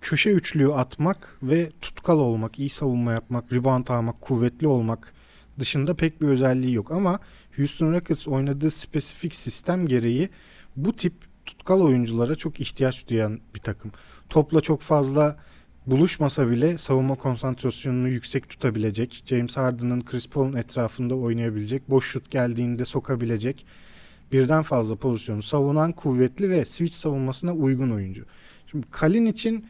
[0.09, 5.13] köşe üçlüğü atmak ve tutkal olmak, iyi savunma yapmak, rebound almak, kuvvetli olmak
[5.59, 6.93] dışında pek bir özelliği yok.
[6.93, 7.21] Ama
[7.57, 10.29] Houston Rockets oynadığı spesifik sistem gereği
[10.77, 11.13] bu tip
[11.47, 13.93] tutkal oyunculara çok ihtiyaç duyan bir takım.
[14.29, 15.37] Topla çok fazla
[15.87, 22.85] buluşmasa bile savunma konsantrasyonunu yüksek tutabilecek, James Harden'ın Chris Paul'un etrafında oynayabilecek, boş şut geldiğinde
[22.85, 23.67] sokabilecek
[24.33, 28.25] birden fazla pozisyonu savunan kuvvetli ve switch savunmasına uygun oyuncu.
[28.71, 29.67] Şimdi Kalin için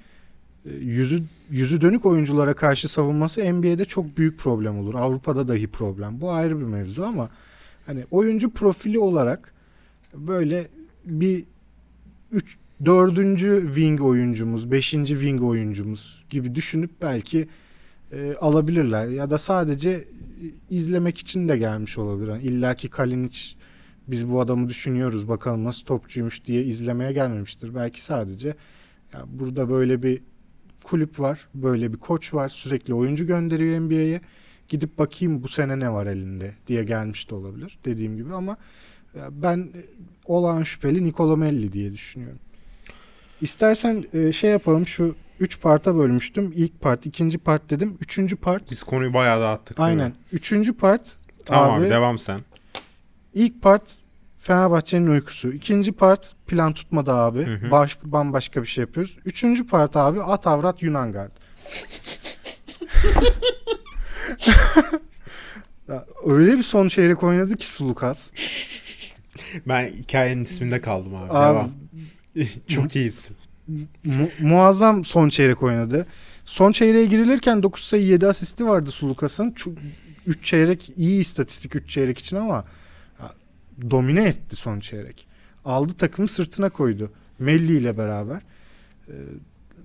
[0.81, 4.95] yüzü yüzü dönük oyunculara karşı savunması NBA'de çok büyük problem olur.
[4.95, 6.21] Avrupa'da dahi problem.
[6.21, 7.31] Bu ayrı bir mevzu ama
[7.87, 9.53] hani oyuncu profili olarak
[10.15, 10.69] böyle
[11.05, 11.45] bir
[12.33, 17.49] 3 dördüncü wing oyuncumuz, beşinci wing oyuncumuz gibi düşünüp belki
[18.13, 19.09] e, alabilirler.
[19.09, 20.05] Ya da sadece e,
[20.71, 22.29] izlemek için de gelmiş olabilir.
[22.29, 23.39] Yani İlla ki Kalinic
[24.09, 27.75] biz bu adamı düşünüyoruz bakalım nasıl topçuymuş diye izlemeye gelmemiştir.
[27.75, 28.55] Belki sadece
[29.13, 30.23] ya burada böyle bir
[30.85, 34.21] kulüp var, böyle bir koç var, sürekli oyuncu gönderiyor NBA'ye.
[34.69, 38.57] Gidip bakayım bu sene ne var elinde diye gelmiş de olabilir dediğim gibi ama
[39.31, 39.69] ben
[40.27, 42.39] olağan şüpheli Nicola Melli diye düşünüyorum.
[43.41, 46.53] İstersen e, şey yapalım şu 3 parta bölmüştüm.
[46.55, 47.99] İlk part, ikinci part dedim.
[48.01, 48.71] Üçüncü part.
[48.71, 49.81] Biz konuyu bayağı dağıttık.
[49.81, 50.13] Aynen.
[50.33, 51.17] Üçüncü part.
[51.45, 52.41] Tamam abi, abi devam sen.
[53.35, 53.99] İlk part
[54.49, 55.53] Fenerbahçe'nin uykusu.
[55.53, 57.47] İkinci part plan tutmadı abi.
[57.47, 57.71] Hı hı.
[57.71, 59.17] Baş, bambaşka bir şey yapıyoruz.
[59.25, 61.31] Üçüncü part abi at avrat Yunan Gard.
[66.27, 68.31] öyle bir son çeyrek oynadı ki Sulukas.
[69.67, 71.33] Ben hikayenin isminde kaldım abi.
[71.33, 71.71] abi Devam.
[72.69, 73.37] Çok iyi isim.
[74.05, 76.07] Mu- muazzam son çeyrek oynadı.
[76.45, 79.55] Son çeyreğe girilirken 9 sayı 7 asisti vardı Sulukas'ın.
[80.27, 82.65] 3 çeyrek iyi istatistik 3 çeyrek için ama
[83.91, 85.27] domine etti son çeyrek.
[85.65, 87.13] Aldı takımı sırtına koydu.
[87.39, 88.43] Melli ile beraber.
[89.09, 89.13] Ee,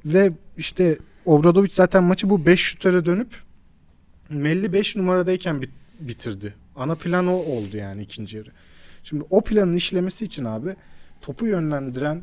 [0.05, 3.35] ve işte Obradovic zaten maçı bu 5 şutöre dönüp
[4.29, 6.53] Melli 5 numaradayken bit- bitirdi.
[6.75, 8.49] Ana plan o oldu yani ikinci yarı.
[9.03, 10.75] Şimdi o planın işlemesi için abi
[11.21, 12.21] topu yönlendiren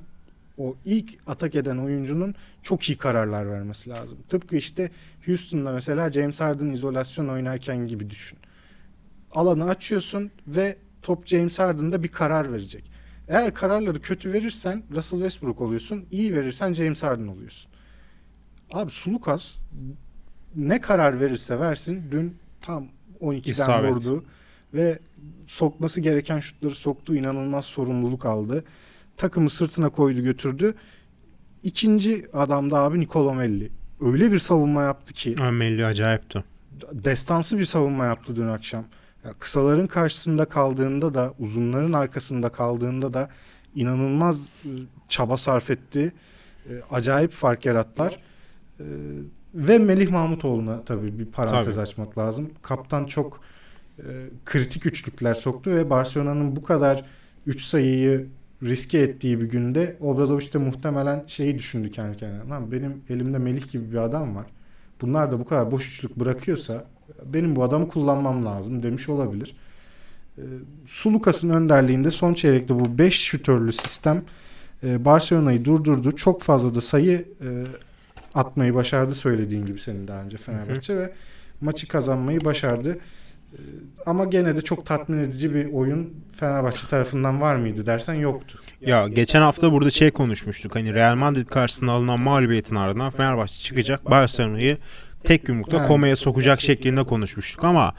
[0.59, 4.19] o ilk atak eden oyuncunun çok iyi kararlar vermesi lazım.
[4.29, 4.91] Tıpkı işte
[5.27, 8.39] Houston'da mesela James Harden izolasyon oynarken gibi düşün.
[9.33, 12.91] Alanı açıyorsun ve top James Harden'da bir karar verecek.
[13.29, 16.05] Eğer kararları kötü verirsen Russell Westbrook oluyorsun.
[16.11, 17.71] iyi verirsen James Harden oluyorsun.
[18.73, 19.57] Abi Sulukas
[20.57, 22.89] ne karar verirse versin dün tam
[23.21, 23.91] 12'den İsabet.
[23.93, 24.25] vurdu
[24.75, 24.99] ve
[25.47, 27.15] sokması gereken şutları soktu.
[27.15, 28.65] inanılmaz sorumluluk aldı.
[29.17, 30.75] Takımı sırtına koydu götürdü.
[31.63, 33.71] İkinci adam da abi Nicolo Melli.
[34.01, 35.35] Öyle bir savunma yaptı ki.
[35.53, 36.45] Melli acayipti.
[36.93, 38.85] Destansı bir savunma yaptı dün akşam.
[39.39, 43.29] Kısaların karşısında kaldığında da uzunların arkasında kaldığında da
[43.75, 46.13] inanılmaz ıı, çaba sarf etti.
[46.69, 48.19] E, acayip fark yarattılar.
[48.81, 48.85] E,
[49.55, 51.83] ve Melih Mahmutoğlu'na tabii bir parantez tabii.
[51.83, 52.51] açmak lazım.
[52.63, 53.41] Kaptan çok
[53.99, 54.03] e,
[54.45, 57.05] kritik üçlükler soktu ve Barcelona'nın bu kadar
[57.47, 58.27] 3 sayıyı
[58.63, 62.49] riske ettiği bir günde Obradoviç de muhtemelen şeyi düşündü kendi kendine.
[62.49, 64.47] Lan benim elimde Melih gibi bir adam var.
[65.01, 66.85] Bunlar da bu kadar boş üçlük bırakıyorsa
[67.25, 69.57] benim bu adamı kullanmam lazım demiş olabilir.
[70.39, 70.43] E,
[70.87, 74.23] Sulukas'ın önderliğinde son çeyrekte bu 5 şütörlü sistem
[74.83, 76.17] e, Barcelona'yı durdurdu.
[76.17, 77.49] Çok fazla da sayı e,
[78.35, 81.03] atmayı başardı söylediğin gibi senin daha önce Fenerbahçe hı hı.
[81.03, 81.13] ve
[81.61, 82.99] maçı kazanmayı başardı.
[83.53, 83.59] E,
[84.07, 88.59] ama gene de çok tatmin edici bir oyun Fenerbahçe tarafından var mıydı dersen yoktu.
[88.81, 90.75] Ya geçen hafta burada şey konuşmuştuk.
[90.75, 94.79] Hani Real Madrid karşısında alınan mağlubiyetin ardından Fenerbahçe çıkacak Barcelona'yı
[95.25, 95.89] tek yumrukta yani.
[95.89, 97.95] komaya sokacak şeklinde konuşmuştuk ama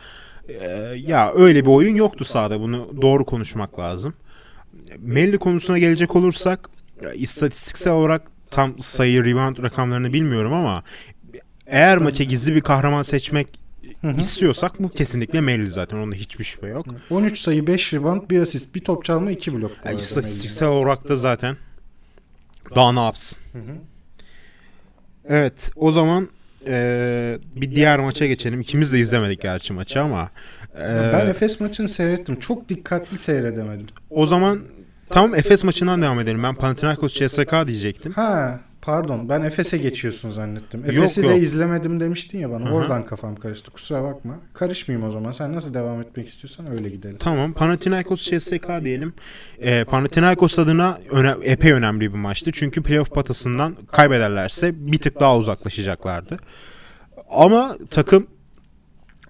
[0.47, 2.59] e, ya öyle bir oyun yoktu sahada.
[2.59, 4.13] Bunu doğru konuşmak lazım.
[4.97, 6.69] Melli konusuna gelecek olursak
[7.15, 10.83] istatistiksel olarak tam sayı rebound rakamlarını bilmiyorum ama
[11.67, 13.47] eğer maça gizli bir kahraman seçmek
[14.17, 15.97] istiyorsak bu kesinlikle Melli zaten.
[15.97, 16.85] Onda hiçbir şüphe yok.
[17.09, 19.71] 13 sayı, 5 rebound, 1 asist, bir top çalma, 2 blok.
[19.85, 21.57] Yani istatistiksel olarak da zaten
[22.75, 23.43] daha ne yapsın?
[25.25, 26.29] Evet o zaman
[26.67, 28.61] e, bir diğer maça geçelim.
[28.61, 30.29] İkimiz de izlemedik gerçi maçı ama.
[30.75, 32.39] E, ben Efes maçını seyrettim.
[32.39, 33.87] Çok dikkatli seyredemedim.
[34.09, 34.59] O zaman
[35.09, 36.43] tamam Efes maçından devam edelim.
[36.43, 38.13] Ben Panathinaikos CSK diyecektim.
[38.13, 40.85] Ha Pardon ben Efes'e geçiyorsun zannettim.
[40.85, 42.65] Efes'i de izlemedim demiştin ya bana.
[42.65, 42.73] Hı hı.
[42.73, 43.71] Oradan kafam karıştı.
[43.71, 44.39] Kusura bakma.
[44.53, 45.31] Karışmayayım o zaman.
[45.31, 47.17] Sen nasıl devam etmek istiyorsan öyle gidelim.
[47.19, 49.13] Tamam Panathinaikos CSK diyelim.
[49.59, 52.51] Ee, Panathinaikos adına öne, epey önemli bir maçtı.
[52.53, 56.39] Çünkü playoff patasından kaybederlerse bir tık daha uzaklaşacaklardı.
[57.29, 58.27] Ama takım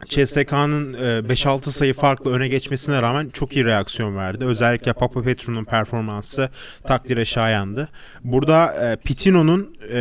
[0.06, 4.46] CSK'nın e, 5-6 sayı farklı öne geçmesine rağmen çok iyi reaksiyon verdi.
[4.46, 6.50] Özellikle Papa Petru'nun performansı
[6.84, 7.90] takdire şayandı.
[8.24, 10.00] Burada e, Pitino'nun e,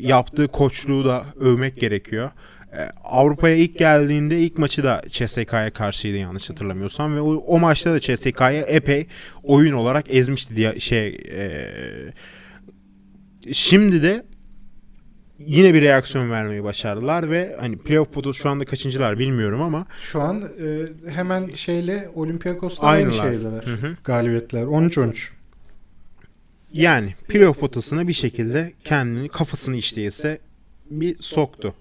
[0.00, 2.30] yaptığı koçluğu da övmek gerekiyor.
[2.72, 7.92] E, Avrupa'ya ilk geldiğinde ilk maçı da CSK'ya karşıydı yanlış hatırlamıyorsam ve o, o maçta
[7.92, 9.06] da CSK'ya epey
[9.42, 11.72] oyun olarak ezmişti diye şey e,
[13.52, 14.24] şimdi de
[15.38, 20.20] yine bir reaksiyon vermeyi başardılar ve hani playoff potası şu anda kaçıncılar bilmiyorum ama Şu
[20.20, 23.12] an e, hemen şeyle Olympiakos'la aynı
[23.70, 23.96] hı.
[24.04, 25.30] Galibiyetler 13-13.
[26.72, 30.38] yani playoff potasına bir şekilde kendini kafasını işteyse
[30.90, 31.74] bir soktu.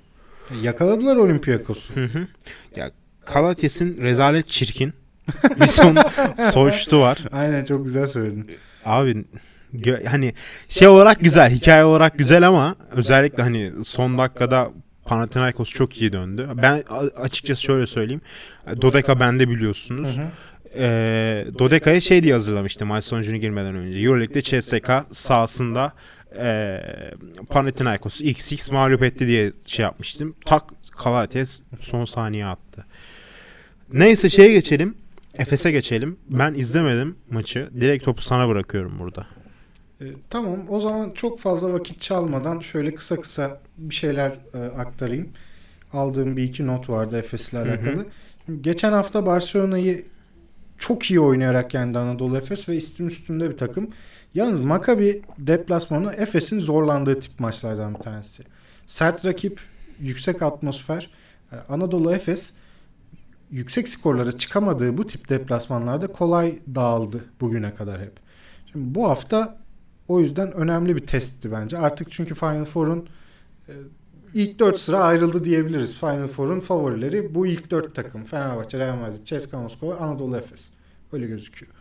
[0.62, 1.96] Yakaladılar Olympiakos'u.
[1.96, 2.28] Hı hı.
[2.76, 2.92] Ya
[3.26, 4.94] Kalates'in rezalet çirkin
[5.62, 5.98] bir son
[6.52, 7.24] soğuştu var.
[7.32, 8.52] Aynen çok güzel söyledin.
[8.86, 9.26] Abi
[10.06, 10.34] hani
[10.70, 14.72] şey olarak güzel, hikaye olarak güzel ama özellikle hani son dakikada
[15.06, 16.50] Panathinaikos çok iyi döndü.
[16.56, 16.84] Ben
[17.18, 18.22] açıkçası şöyle söyleyeyim.
[18.82, 20.18] Dodeka bende biliyorsunuz.
[20.18, 20.28] Hı hı.
[21.60, 24.00] Dodeka'ya şey diye hazırlamıştım maç sonucunu girmeden önce.
[24.00, 25.94] Euroleague'de CSK sahasında
[26.40, 26.80] e,
[27.50, 30.36] Panathinaikos XX mağlup etti diye şey yapmıştım.
[30.46, 30.64] Tak
[30.98, 32.86] Kalates son saniye attı.
[33.94, 34.96] Neyse şeye geçelim.
[35.38, 36.18] Efes'e geçelim.
[36.30, 37.70] Ben izlemedim maçı.
[37.82, 39.28] Direkt topu sana bırakıyorum burada.
[40.02, 45.30] E, tamam o zaman çok fazla vakit çalmadan şöyle kısa kısa bir şeyler e, aktarayım.
[45.94, 47.60] Aldığım bir iki not vardı Efes'le hı.
[47.60, 48.06] alakalı.
[48.46, 50.06] Şimdi Geçen hafta Barcelona'yı
[50.78, 53.90] çok iyi oynayarak yendi Anadolu Efes ve istim üstünde bir takım.
[54.34, 58.44] Yalnız Maccabi deplasmanı Efes'in zorlandığı tip maçlardan bir tanesi.
[58.88, 59.60] Sert rakip,
[60.00, 61.10] yüksek atmosfer.
[61.52, 62.54] Yani Anadolu Efes
[63.52, 68.14] yüksek skorlara çıkamadığı bu tip deplasmanlarda kolay dağıldı bugüne kadar hep.
[68.72, 69.58] Şimdi bu hafta
[70.08, 71.78] o yüzden önemli bir testti bence.
[71.78, 73.10] Artık çünkü Final Four'un
[73.70, 73.74] e,
[74.34, 76.00] ilk 4 sıra ayrıldı diyebiliriz.
[76.00, 78.24] Final Four'un favorileri bu ilk 4 takım.
[78.24, 80.70] Fenerbahçe, Real Madrid, CSKA Moskova, Anadolu Efes.
[81.12, 81.72] Öyle gözüküyor.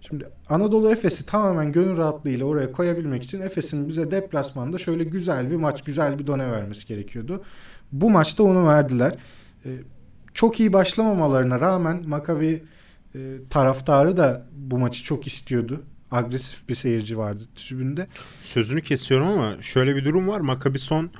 [0.00, 5.56] Şimdi Anadolu Efes'i tamamen gönül rahatlığıyla oraya koyabilmek için Efes'in bize deplasmanda şöyle güzel bir
[5.56, 7.44] maç, güzel bir done vermesi gerekiyordu.
[7.92, 9.18] Bu maçta onu verdiler.
[9.64, 9.70] E,
[10.34, 12.64] çok iyi başlamamalarına rağmen Maccabi
[13.14, 13.18] e,
[13.50, 15.82] taraftarı da bu maçı çok istiyordu.
[16.10, 18.06] Agresif bir seyirci vardı tribünde.
[18.42, 20.40] Sözünü kesiyorum ama şöyle bir durum var.
[20.40, 21.10] Maccabi son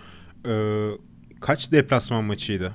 [0.49, 0.90] e,
[1.40, 2.75] kaç deplasman maçıydı?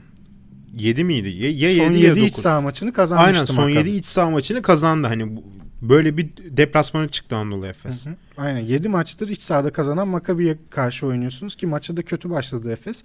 [0.77, 1.29] 7 miydi?
[1.29, 2.43] Ya, ya son 7 ya 7 iç 9.
[2.43, 3.89] saha maçını kazanmıştı Aynen son Maccabi.
[3.89, 5.07] 7 iç saha maçını kazandı.
[5.07, 5.43] Hani
[5.81, 8.05] böyle bir deplasmana çıktı Anadolu Efes.
[8.05, 8.15] Hı hı.
[8.37, 13.03] Aynen 7 maçtır iç sahada kazanan Maccabi'ye karşı oynuyorsunuz ki maça da kötü başladı Efes.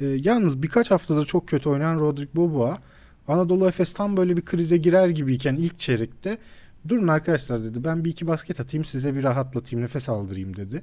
[0.00, 2.78] Ee, yalnız birkaç haftadır çok kötü oynayan Rodrik Boboa
[3.28, 6.38] Anadolu Efes tam böyle bir krize girer gibiyken ilk çeyrekte
[6.88, 10.82] durun arkadaşlar dedi ben bir iki basket atayım size bir rahatlatayım nefes aldırayım dedi.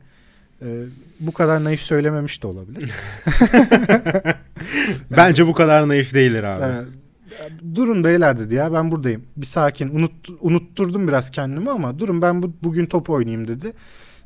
[0.61, 0.83] Ee,
[1.19, 2.91] bu kadar naif söylememiş de olabilir.
[5.17, 6.63] Bence bu kadar naif değildir abi.
[6.63, 9.23] Ee, durun beyler dedi ya ben buradayım.
[9.37, 13.73] Bir sakin unut, unutturdum biraz kendimi ama durun ben bu, bugün top oynayayım dedi.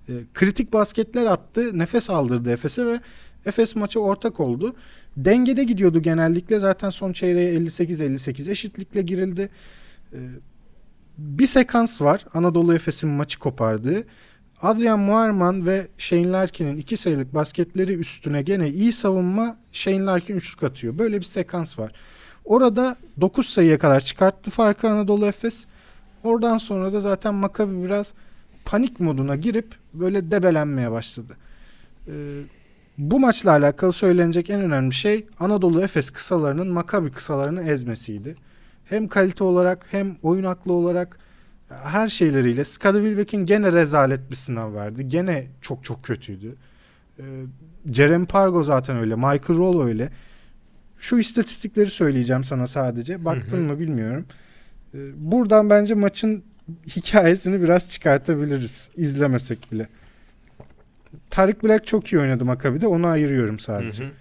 [0.09, 1.79] Ee, kritik basketler attı.
[1.79, 2.99] Nefes aldırdı Efes'e ve
[3.45, 4.75] Efes maça ortak oldu.
[5.17, 6.59] Dengede gidiyordu genellikle.
[6.59, 9.49] Zaten son çeyreğe 58-58 eşitlikle girildi.
[10.13, 10.17] Ee,
[11.19, 12.25] bir sekans var.
[12.33, 14.03] Anadolu Efes'in maçı kopardığı.
[14.61, 20.63] Adrian Muarman ve Shane Larkin'in iki sayılık basketleri üstüne gene iyi savunma Shane Larkin üçlük
[20.63, 20.97] atıyor.
[20.97, 21.91] Böyle bir sekans var.
[22.45, 25.65] Orada 9 sayıya kadar çıkarttı farkı Anadolu Efes.
[26.23, 28.13] Oradan sonra da zaten Maccabi biraz
[28.65, 31.37] panik moduna girip böyle debelenmeye başladı.
[32.07, 32.11] Ee,
[32.97, 38.35] bu maçla alakalı söylenecek en önemli şey Anadolu Efes kısalarının Maccabi kısalarını ezmesiydi.
[38.89, 41.19] Hem kalite olarak hem oyun aklı olarak
[41.69, 45.07] her şeyleriyle Skada Wilbeck'in gene rezalet bir sınav verdi.
[45.07, 46.55] Gene çok çok kötüydü.
[47.19, 47.23] Ee,
[47.91, 49.15] Jeremy Pargo zaten öyle.
[49.15, 50.09] Michael Roll öyle.
[50.99, 53.25] Şu istatistikleri söyleyeceğim sana sadece.
[53.25, 54.25] Baktın mı bilmiyorum.
[54.93, 56.43] Ee, buradan bence maçın
[56.87, 58.89] hikayesini biraz çıkartabiliriz.
[58.95, 59.87] izlemesek bile.
[61.29, 62.87] Tarık Black çok iyi oynadı Maccabi'de.
[62.87, 64.03] Onu ayırıyorum sadece.
[64.03, 64.11] Hı hı.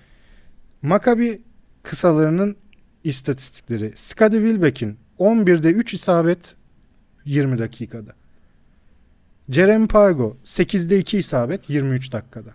[0.83, 1.43] Maccabi
[1.83, 2.57] kısalarının
[3.05, 3.93] istatistikleri.
[3.95, 6.57] Skadi Wilbeck'in 11'de 3 isabet
[7.25, 8.11] 20 dakikada.
[9.51, 12.51] Jeremy Pargo 8'de 2 isabet 23 dakikada.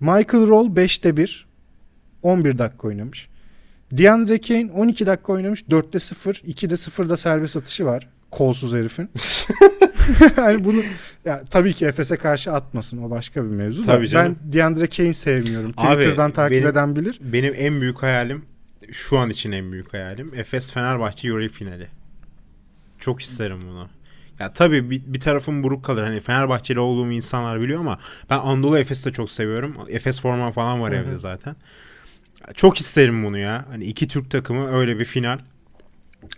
[0.00, 1.46] Michael Roll 5'te 1
[2.22, 3.28] 11 dakika oynamış.
[3.92, 8.08] DeAndre Kane 12 dakika oynamış 4'te 0 2'de 0'da serbest atışı var.
[8.30, 9.10] Kolsuz herifin.
[10.36, 10.82] yani bunu
[11.24, 14.08] ya tabii ki Efes'e karşı atmasın o başka bir mevzu Tabii da.
[14.08, 14.36] canım.
[14.44, 15.74] Ben DeAndre Kane sevmiyorum.
[15.76, 17.20] Abi, Twitter'dan takip benim- eden bilir.
[17.22, 18.44] Benim en büyük hayalim
[18.92, 21.88] şu an için en büyük hayalim Efes Fenerbahçe Euroleague finali.
[22.98, 23.88] Çok isterim bunu.
[24.38, 26.02] Ya tabii bir, bir tarafım buruk kalır.
[26.02, 27.98] Hani Fenerbahçeli olduğumu insanlar biliyor ama
[28.30, 29.76] ben Anadolu Efes'i de çok seviyorum.
[29.88, 31.56] Efes forma falan var evde zaten.
[32.54, 33.64] Çok isterim bunu ya.
[33.68, 35.38] Hani iki Türk takımı öyle bir final.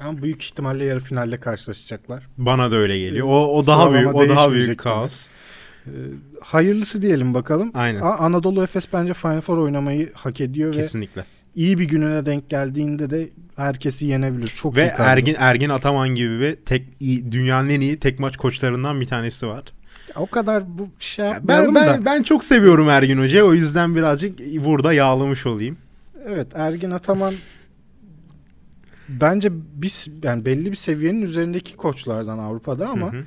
[0.01, 2.27] Ama büyük ihtimalle yarı finalde karşılaşacaklar.
[2.39, 3.27] Bana da öyle geliyor.
[3.27, 5.29] O, o daha Sıralama büyük, o daha büyük kaos.
[5.87, 5.91] Ee,
[6.41, 7.71] hayırlısı diyelim bakalım.
[7.75, 8.01] Aynen.
[8.01, 11.25] Anadolu Efes bence Final Four oynamayı hak ediyor ve Kesinlikle.
[11.57, 14.49] İyi bir gününe denk geldiğinde de herkesi yenebilir.
[14.49, 15.03] Çok Ve iyi kadro.
[15.11, 19.47] Ergin Ergin Ataman gibi bir tek iyi- dünyanın en iyi tek maç koçlarından bir tanesi
[19.47, 19.65] var.
[20.17, 22.05] O kadar bu şey Ben ben, da.
[22.05, 23.45] ben çok seviyorum Ergin Hoca.
[23.45, 25.77] O yüzden birazcık burada yağlamış olayım.
[26.29, 27.35] Evet Ergin Ataman
[29.09, 33.25] bence biz yani belli bir seviyenin üzerindeki koçlardan Avrupa'da ama Hı hı.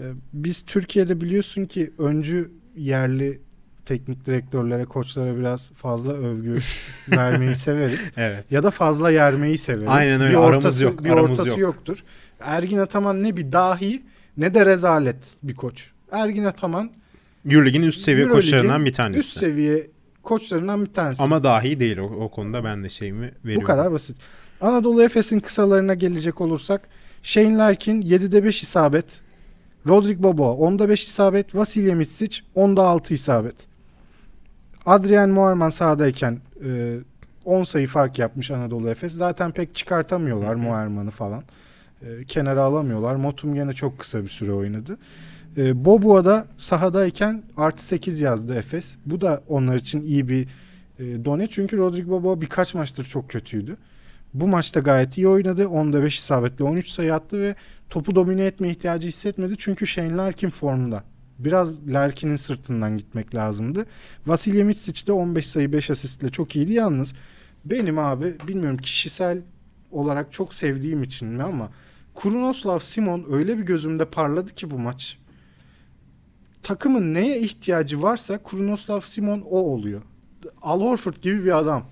[0.00, 3.40] e, biz Türkiye'de biliyorsun ki öncü yerli
[3.86, 6.58] teknik direktörlere, koçlara biraz fazla övgü
[7.08, 8.10] vermeyi severiz.
[8.16, 8.52] Evet.
[8.52, 9.88] Ya da fazla yermeyi severiz.
[9.88, 10.32] Aynen öyle.
[10.32, 11.58] Bir Aramız ortası, yok, Bir aramız ortası yok.
[11.58, 12.04] yoktur.
[12.40, 14.02] Ergin Ataman ne bir dahi
[14.36, 15.90] ne de rezalet bir koç.
[16.12, 16.90] Ergin Ataman
[17.50, 19.20] Euroleague'in üst seviye Euroleague'in koçlarından bir tanesi.
[19.20, 19.90] üst seviye
[20.22, 21.22] koçlarından bir tanesi.
[21.22, 23.62] Ama dahi değil o, o konuda ben de şeyimi veriyorum.
[23.62, 24.16] Bu kadar basit.
[24.60, 26.82] Anadolu Efes'in kısalarına gelecek olursak
[27.22, 29.20] Shane Larkin 7'de 5 isabet.
[29.86, 31.54] Rodrik Bobo 10'da 5 isabet.
[31.54, 33.54] Vasilya Mitsic 10'da 6 isabet.
[34.86, 36.98] Adrian Muarman sahadayken e,
[37.44, 39.12] 10 sayı fark yapmış Anadolu Efes.
[39.12, 40.54] Zaten pek çıkartamıyorlar.
[40.54, 41.42] Muarman'ı falan.
[42.02, 43.14] E, kenara alamıyorlar.
[43.14, 44.98] Motum gene çok kısa bir süre oynadı.
[45.56, 48.96] E, Bobo'a da sahadayken artı 8 yazdı Efes.
[49.06, 50.48] Bu da onlar için iyi bir
[50.98, 51.46] e, done.
[51.46, 53.76] Çünkü Rodrik Bobo birkaç maçtır çok kötüydü.
[54.34, 55.62] Bu maçta gayet iyi oynadı.
[55.62, 57.54] 10'da 5 isabetle 13 sayı attı ve
[57.90, 59.54] topu domine etme ihtiyacı hissetmedi.
[59.58, 61.04] Çünkü Shane Larkin formda.
[61.38, 63.86] Biraz Larkin'in sırtından gitmek lazımdı.
[64.26, 66.72] Vasilya Mitsic de 15 sayı 5 asistle çok iyiydi.
[66.72, 67.14] Yalnız
[67.64, 69.42] benim abi bilmiyorum kişisel
[69.90, 71.70] olarak çok sevdiğim için mi ama
[72.14, 75.18] Krunoslav Simon öyle bir gözümde parladı ki bu maç.
[76.62, 80.02] Takımın neye ihtiyacı varsa Krunoslav Simon o oluyor.
[80.62, 81.84] Al Horford gibi bir adam.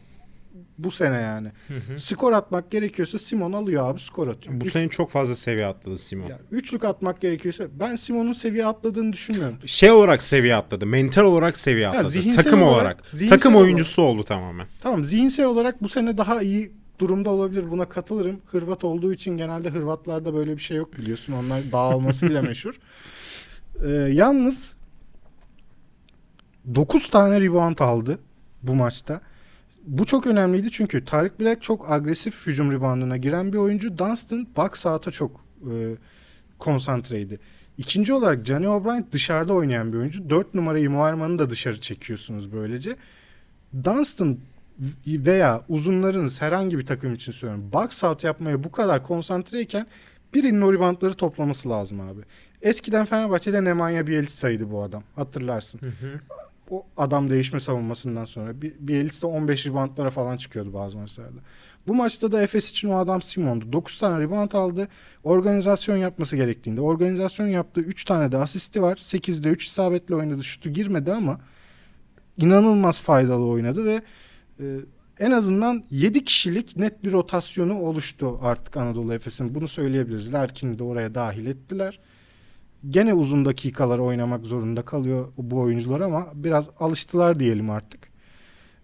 [0.85, 1.49] Bu sene yani.
[1.69, 1.99] Hı hı.
[2.01, 4.61] Skor atmak gerekiyorsa Simon alıyor abi skor atıyor.
[4.61, 6.29] Bu Üç- sene çok fazla seviye atladı Simon.
[6.29, 9.57] ya, üçlük atmak gerekiyorsa ben Simon'un seviye atladığını düşünmüyorum.
[9.67, 10.87] Şey olarak seviye atladı.
[10.87, 12.09] Mental olarak seviye atladı.
[12.09, 13.07] zihinsel Takım olarak- olarak.
[13.13, 14.67] zihinsel takım olarak- oyuncusu oldu tamamen.
[14.81, 17.71] Tamam zihinsel olarak bu sene daha iyi durumda olabilir.
[17.71, 18.41] Buna katılırım.
[18.47, 21.33] Hırvat olduğu için genelde Hırvatlarda böyle bir şey yok biliyorsun.
[21.33, 22.79] Onlar dağılmasıyla meşhur.
[23.85, 24.75] Ee, yalnız
[26.75, 28.19] 9 tane rebound aldı
[28.63, 29.21] bu maçta.
[29.87, 33.99] Bu çok önemliydi çünkü Tarık Black çok agresif hücum reboundına giren bir oyuncu.
[33.99, 35.73] Dunstan box out'a çok e,
[36.59, 37.39] konsantreydi.
[37.79, 40.31] İkinci olarak Johnny O'Brien dışarıda oynayan bir oyuncu.
[40.31, 42.97] 4 numarayı Muarman'ı da dışarı çekiyorsunuz böylece.
[43.85, 44.39] Dunstan
[45.07, 47.73] veya uzunlarınız herhangi bir takım için söylüyorum.
[47.73, 49.87] Box out yapmaya bu kadar konsantreyken
[50.35, 52.21] birinin o reboundları toplaması lazım abi.
[52.63, 55.03] Eskiden Fenerbahçe'de Nemanja Bielica'ydı bu adam.
[55.17, 55.81] Hatırlarsın.
[56.71, 61.41] O adam değişme savunmasından sonra bir Bielitsa 15 reboundlara falan çıkıyordu bazı maçlarda.
[61.87, 63.73] Bu maçta da Efes için o adam Simon'du.
[63.73, 64.89] 9 tane rebound aldı.
[65.25, 66.81] Organizasyon yapması gerektiğinde.
[66.81, 68.97] Organizasyon yaptığı 3 tane de asisti var.
[68.97, 70.45] 8'de 3 isabetle oynadı.
[70.45, 71.41] Şutu girmedi ama
[72.37, 74.03] inanılmaz faydalı oynadı ve
[74.61, 74.65] e,
[75.19, 79.55] en azından 7 kişilik net bir rotasyonu oluştu artık Anadolu Efes'in.
[79.55, 80.33] Bunu söyleyebiliriz.
[80.33, 81.99] Larkin'i de oraya dahil ettiler.
[82.89, 88.09] Gene uzun dakikalar oynamak zorunda kalıyor bu oyuncular ama biraz alıştılar diyelim artık.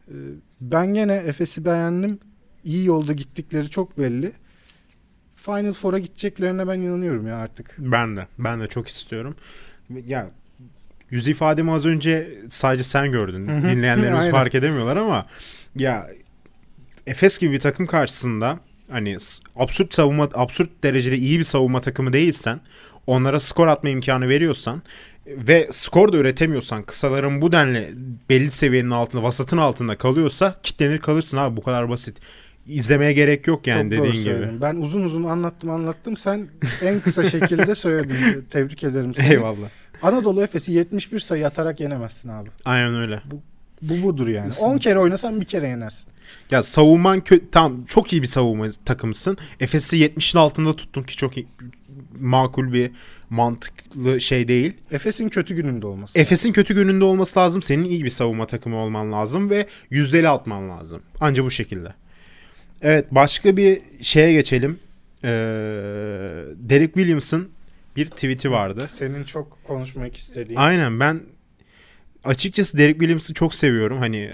[0.09, 0.14] E,
[0.61, 2.18] ben gene Efes'i beğendim.
[2.64, 4.32] İyi yolda gittikleri çok belli.
[5.35, 7.74] Final Four'a gideceklerine ben inanıyorum ya artık.
[7.78, 8.26] Ben de.
[8.38, 9.37] Ben de çok istiyorum.
[10.06, 10.30] Ya
[11.11, 13.48] yüz ifademi az önce sadece sen gördün.
[13.48, 15.26] Dinleyenlerimiz fark edemiyorlar ama
[15.76, 16.11] ya
[17.06, 19.16] Efes gibi bir takım karşısında hani
[19.56, 22.61] absürt savunma absürt derecede iyi bir savunma takımı değilsen
[23.07, 24.83] onlara skor atma imkanı veriyorsan
[25.27, 27.95] ve skor da üretemiyorsan kısaların bu denli
[28.31, 32.19] belli seviyenin altında vasatın altında kalıyorsa kitlenir kalırsın abi bu kadar basit.
[32.66, 34.61] İzlemeye gerek yok yani Çok dediğin gibi.
[34.61, 36.16] Ben uzun uzun anlattım anlattım.
[36.16, 36.49] Sen
[36.83, 38.47] en kısa şekilde söyledin.
[38.51, 39.33] Tebrik ederim seni.
[39.33, 39.69] Eyvallah.
[40.03, 42.49] Anadolu Efes'i 71 sayı atarak yenemezsin abi.
[42.64, 43.23] Aynen öyle.
[43.25, 43.40] Bu
[43.83, 44.51] budur yani.
[44.51, 46.09] S- 10 kere oynasan bir kere yenersin.
[46.51, 49.39] Ya savunman kötü tam çok iyi bir savunma takımsın.
[49.61, 51.47] Efes'i 70'in altında tuttun ki çok iyi-
[52.21, 52.91] makul bir
[53.31, 54.72] mantıklı şey değil.
[54.91, 56.18] Efes'in kötü gününde olması.
[56.18, 57.62] Efes'in kötü gününde olması lazım.
[57.62, 61.03] Senin iyi bir savunma takımı olman lazım ve yüzdeli atman lazım.
[61.20, 61.89] Anca bu şekilde.
[62.83, 64.79] Evet başka bir şeye geçelim.
[65.24, 65.29] Ee,
[66.57, 67.49] Derek Williams'ın
[67.97, 68.87] bir tweet'i vardı.
[68.91, 70.59] Senin çok konuşmak istediğin.
[70.61, 71.20] Aynen ben
[72.27, 73.99] açıkçası Derek Williams'ı çok seviyorum.
[73.99, 74.31] Hani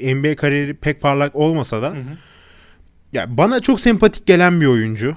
[0.00, 2.16] NBA kariyeri pek parlak olmasa da Hı hı.
[3.12, 5.16] ya bana çok sempatik gelen bir oyuncu.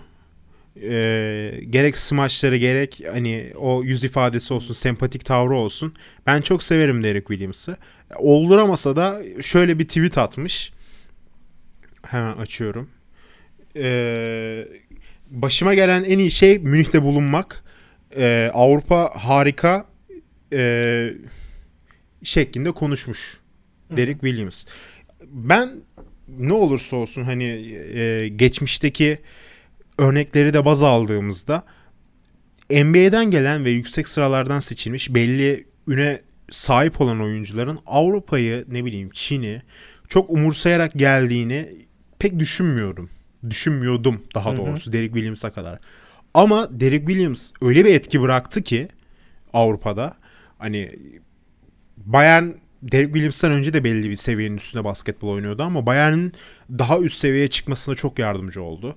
[0.81, 5.93] Ee, gerek smaçları gerek hani o yüz ifadesi olsun, sempatik tavrı olsun.
[6.25, 7.77] Ben çok severim Derek Williams'ı.
[8.17, 10.71] Olduramasa da şöyle bir tweet atmış.
[12.01, 12.89] Hemen açıyorum.
[13.75, 14.67] Ee,
[15.29, 17.63] başıma gelen en iyi şey Münih'te bulunmak.
[18.17, 19.85] Ee, Avrupa harika
[20.53, 21.13] ee,
[22.27, 23.37] şeklinde konuşmuş.
[23.91, 24.65] Derek Williams.
[25.23, 25.69] Ben
[26.27, 29.19] ne olursa olsun hani e, geçmişteki
[29.97, 31.63] örnekleri de baz aldığımızda
[32.69, 36.21] NBA'den gelen ve yüksek sıralardan seçilmiş belli üne
[36.51, 39.61] sahip olan oyuncuların Avrupa'yı ne bileyim Çin'i
[40.07, 41.85] çok umursayarak geldiğini
[42.19, 43.09] pek düşünmüyorum.
[43.49, 44.57] Düşünmüyordum daha Hı hı.
[44.57, 45.79] doğrusu Derek Williams'a kadar.
[46.33, 48.87] Ama Derek Williams öyle bir etki bıraktı ki
[49.53, 50.17] Avrupa'da
[50.57, 50.91] hani
[52.07, 52.47] Bayern
[52.83, 56.31] Derek Williams'tan önce de belli bir seviyenin üstünde basketbol oynuyordu ama Bayern'in
[56.71, 58.95] daha üst seviyeye çıkmasına çok yardımcı oldu.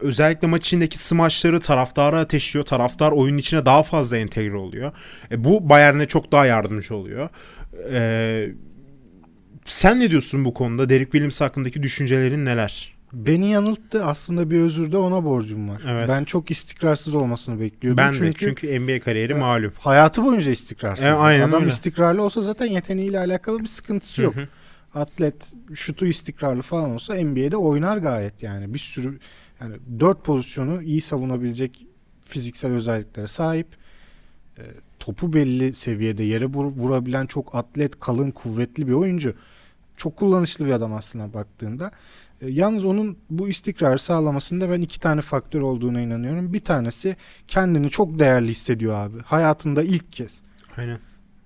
[0.00, 2.64] Özellikle maç içindeki smaçları taraftara ateşliyor.
[2.66, 4.92] Taraftar oyunun içine daha fazla entegre oluyor.
[5.30, 7.28] E, bu Bayern'e çok daha yardımcı oluyor.
[7.92, 8.50] E,
[9.64, 10.88] sen ne diyorsun bu konuda?
[10.88, 12.94] Derek Williams hakkındaki düşüncelerin neler?
[13.12, 14.04] Beni yanılttı.
[14.04, 15.82] Aslında bir özür de ona borcum var.
[15.88, 16.08] Evet.
[16.08, 17.96] Ben çok istikrarsız olmasını bekliyordum.
[17.96, 19.42] Ben çünkü, de çünkü NBA kariyeri Evet.
[19.42, 19.72] malum.
[19.78, 21.06] hayatı boyunca istikrarsız.
[21.06, 21.68] E, aynen Adam öyle.
[21.72, 24.36] istikrarlı olsa zaten yeteneğiyle alakalı bir sıkıntısı yok.
[24.36, 24.48] Hı hı.
[24.94, 28.74] Atlet, şutu istikrarlı falan olsa NBA'de oynar gayet yani.
[28.74, 29.18] Bir sürü
[29.60, 31.86] yani dört pozisyonu iyi savunabilecek
[32.24, 33.66] fiziksel özelliklere sahip.
[34.58, 34.62] E,
[34.98, 39.34] topu belli seviyede yere vur- vurabilen çok atlet, kalın, kuvvetli bir oyuncu.
[39.96, 41.90] Çok kullanışlı bir adam aslında baktığında.
[42.42, 46.52] E, yalnız onun bu istikrar sağlamasında ben iki tane faktör olduğuna inanıyorum.
[46.52, 47.16] Bir tanesi
[47.48, 49.22] kendini çok değerli hissediyor abi.
[49.22, 50.42] Hayatında ilk kez
[50.76, 50.98] Aynen.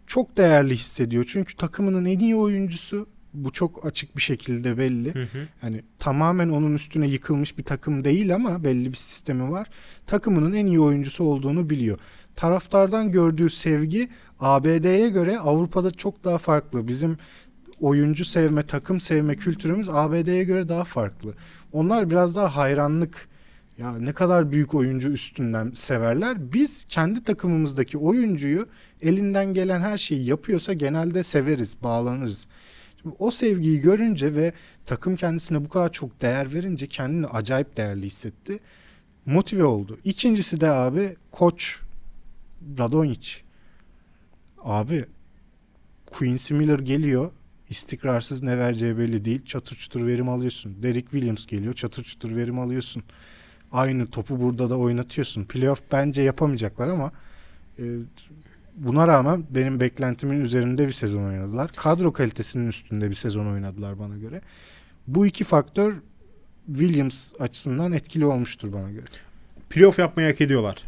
[0.06, 1.24] çok değerli hissediyor.
[1.28, 3.08] Çünkü takımının en iyi oyuncusu.
[3.34, 5.14] Bu çok açık bir şekilde belli.
[5.14, 5.48] Hı hı.
[5.62, 9.66] Yani tamamen onun üstüne yıkılmış bir takım değil ama belli bir sistemi var.
[10.06, 11.98] Takımının en iyi oyuncusu olduğunu biliyor.
[12.36, 14.08] Taraftardan gördüğü sevgi
[14.40, 16.88] ABD'ye göre Avrupa'da çok daha farklı.
[16.88, 17.16] Bizim
[17.80, 21.34] oyuncu sevme, takım sevme kültürümüz ABD'ye göre daha farklı.
[21.72, 23.28] Onlar biraz daha hayranlık
[23.78, 26.52] ya ne kadar büyük oyuncu üstünden severler.
[26.52, 28.68] Biz kendi takımımızdaki oyuncuyu
[29.02, 32.46] elinden gelen her şeyi yapıyorsa genelde severiz, bağlanırız.
[33.02, 34.52] Şimdi o sevgiyi görünce ve
[34.86, 38.58] takım kendisine bu kadar çok değer verince kendini acayip değerli hissetti.
[39.26, 39.98] Motive oldu.
[40.04, 41.80] İkincisi de abi koç
[42.78, 43.36] Radonjic.
[44.58, 45.04] Abi
[46.06, 47.30] Quincy Miller geliyor.
[47.70, 49.44] İstikrarsız ne vereceği belli değil.
[49.44, 50.82] Çatır çutur verim alıyorsun.
[50.82, 51.72] Derek Williams geliyor.
[51.72, 53.02] Çatır çutur verim alıyorsun.
[53.72, 55.44] Aynı topu burada da oynatıyorsun.
[55.44, 57.12] Playoff bence yapamayacaklar ama
[57.78, 57.84] e,
[58.76, 61.70] buna rağmen benim beklentimin üzerinde bir sezon oynadılar.
[61.76, 64.40] Kadro kalitesinin üstünde bir sezon oynadılar bana göre.
[65.06, 65.94] Bu iki faktör
[66.66, 69.04] Williams açısından etkili olmuştur bana göre.
[69.70, 70.82] Playoff yapmayı hak ediyorlar.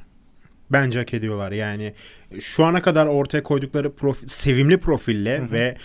[0.70, 1.53] Bence hak ediyorlar.
[1.53, 1.95] Yani
[2.41, 5.53] şu ana kadar ortaya koydukları profil, sevimli profille Hı hı.
[5.53, 5.76] ve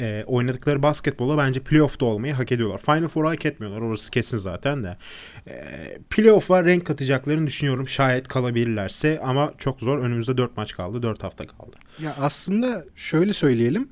[0.00, 2.78] e, oynadıkları basketbola bence playoff'ta olmayı hak ediyorlar.
[2.78, 3.80] Final Four'u hak etmiyorlar.
[3.80, 4.96] Orası kesin zaten de.
[5.46, 5.54] E,
[6.10, 7.88] playoff'a renk katacaklarını düşünüyorum.
[7.88, 9.98] Şayet kalabilirlerse ama çok zor.
[9.98, 11.02] Önümüzde 4 maç kaldı.
[11.02, 11.76] 4 hafta kaldı.
[12.02, 13.88] Ya aslında şöyle söyleyelim.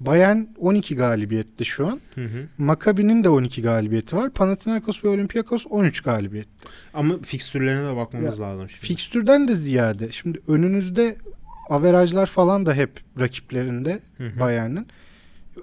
[0.00, 2.00] Bayern 12 galibiyette şu an.
[2.14, 2.46] Hı hı.
[2.58, 4.30] Maccabi'nin de 12 galibiyeti var.
[4.30, 6.48] Panathinaikos ve Olympiakos 13 galibiyet.
[6.94, 8.68] Ama fikstürlerine de bakmamız lazım.
[8.68, 8.86] Şimdi.
[8.86, 11.16] Fikstürden de ziyade şimdi önünüzde
[11.68, 14.00] averajlar falan da hep rakiplerinde.
[14.40, 14.86] Bayern'in.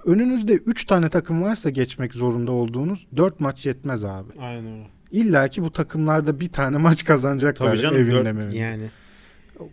[0.04, 4.32] Önünüzde 3 tane takım varsa geçmek zorunda olduğunuz 4 maç yetmez abi.
[4.40, 4.86] Aynen öyle.
[5.10, 7.96] İlla ki bu takımlarda bir tane maç kazanacaklar Tabii canım.
[7.96, 8.90] evinde dört- yani.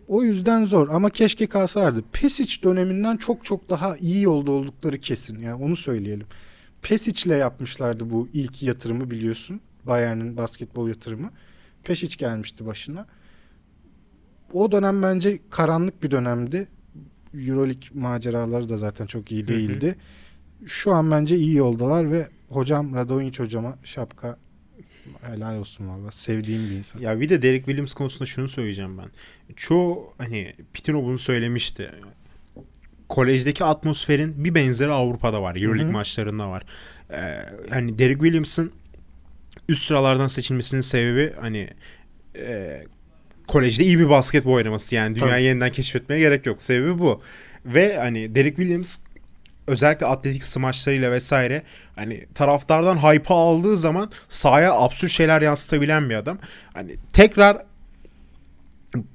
[0.07, 2.03] O yüzden zor ama keşke kalsardı.
[2.13, 5.39] Pesic döneminden çok çok daha iyi yolda oldukları kesin.
[5.39, 6.27] Yani onu söyleyelim.
[6.81, 9.61] Pesic'le yapmışlardı bu ilk yatırımı biliyorsun.
[9.85, 11.31] Bayern'in basketbol yatırımı.
[11.83, 13.05] Pesic gelmişti başına.
[14.53, 16.67] O dönem bence karanlık bir dönemdi.
[17.37, 19.95] Euroleague maceraları da zaten çok iyi değildi.
[20.65, 24.37] Şu an bence iyi yoldalar ve hocam Radonjic hocama şapka
[25.21, 26.11] helal olsun valla.
[26.11, 26.99] Sevdiğim bir insan.
[26.99, 29.09] Ya bir de Derek Williams konusunda şunu söyleyeceğim ben.
[29.55, 31.91] Çoğu hani Pitino bunu söylemişti.
[33.09, 35.55] Kolejdeki atmosferin bir benzeri Avrupa'da var.
[35.55, 36.63] Euroleague maçlarında var.
[37.11, 38.71] Ee, hani Derek Williams'ın
[39.69, 41.69] üst sıralardan seçilmesinin sebebi hani
[42.35, 42.83] e,
[43.47, 44.95] kolejde iyi bir basketbol oynaması.
[44.95, 45.43] Yani dünyayı Tabii.
[45.43, 46.61] yeniden keşfetmeye gerek yok.
[46.61, 47.21] Sebebi bu.
[47.65, 48.97] Ve hani Derek Williams
[49.67, 51.63] özellikle atletik smaçlarıyla vesaire
[51.95, 56.37] hani taraftardan hype'ı aldığı zaman sahaya absürt şeyler yansıtabilen bir adam.
[56.73, 57.65] Hani tekrar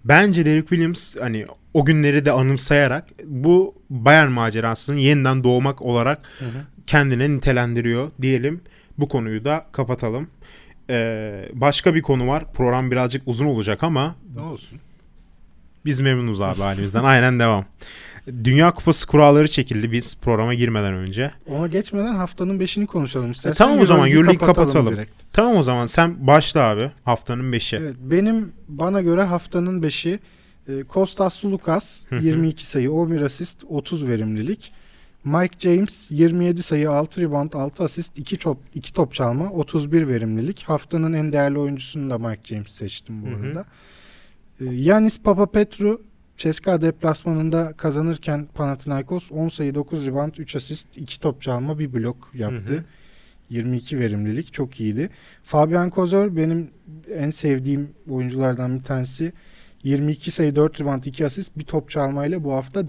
[0.04, 6.44] bence Derek Williams hani o günleri de anımsayarak bu Bayern macerasının yeniden doğmak olarak Hı
[6.44, 6.64] hı.
[6.86, 8.60] kendine nitelendiriyor diyelim.
[8.98, 10.28] Bu konuyu da kapatalım.
[10.93, 12.53] Ee, başka bir konu var.
[12.53, 14.78] Program birazcık uzun olacak ama Ne olsun?
[15.84, 17.05] biz memnunuz abi halimizden.
[17.05, 17.64] Aynen devam.
[18.45, 21.30] Dünya Kupası kuralları çekildi biz programa girmeden önce.
[21.49, 23.64] Ona geçmeden haftanın 5'ini konuşalım istersen.
[23.64, 24.95] E, tamam o zaman, Euroleague'i Euroleague kapatalım.
[24.97, 25.12] direkt.
[25.32, 27.78] Tamam o zaman sen başla abi haftanın 5'i.
[27.82, 30.18] Evet, benim bana göre haftanın 5'i
[30.68, 32.24] e, Kostas Sulukas Hı hı.
[32.24, 34.72] 22 sayı 11 asist 30 verimlilik.
[35.24, 40.62] Mike James 27 sayı 6 rebound 6 asist 2 top 2 top çalma 31 verimlilik.
[40.62, 43.46] Haftanın en değerli oyuncusunu da Mike James seçtim bu Hı hı.
[43.46, 43.64] arada.
[44.60, 46.02] E, Yanis Papapetru
[46.36, 52.30] CSKA deplasmanında kazanırken Panathinaikos 10 sayı 9 rebound 3 asist 2 top çalma 1 blok
[52.34, 52.72] yaptı.
[52.72, 52.84] Hı hı.
[53.50, 55.10] 22 verimlilik çok iyiydi.
[55.42, 56.70] Fabian Kozor benim
[57.14, 59.32] en sevdiğim oyunculardan bir tanesi.
[59.84, 62.88] 22 sayı 4 rebound 2 asist bir top çalmayla bu hafta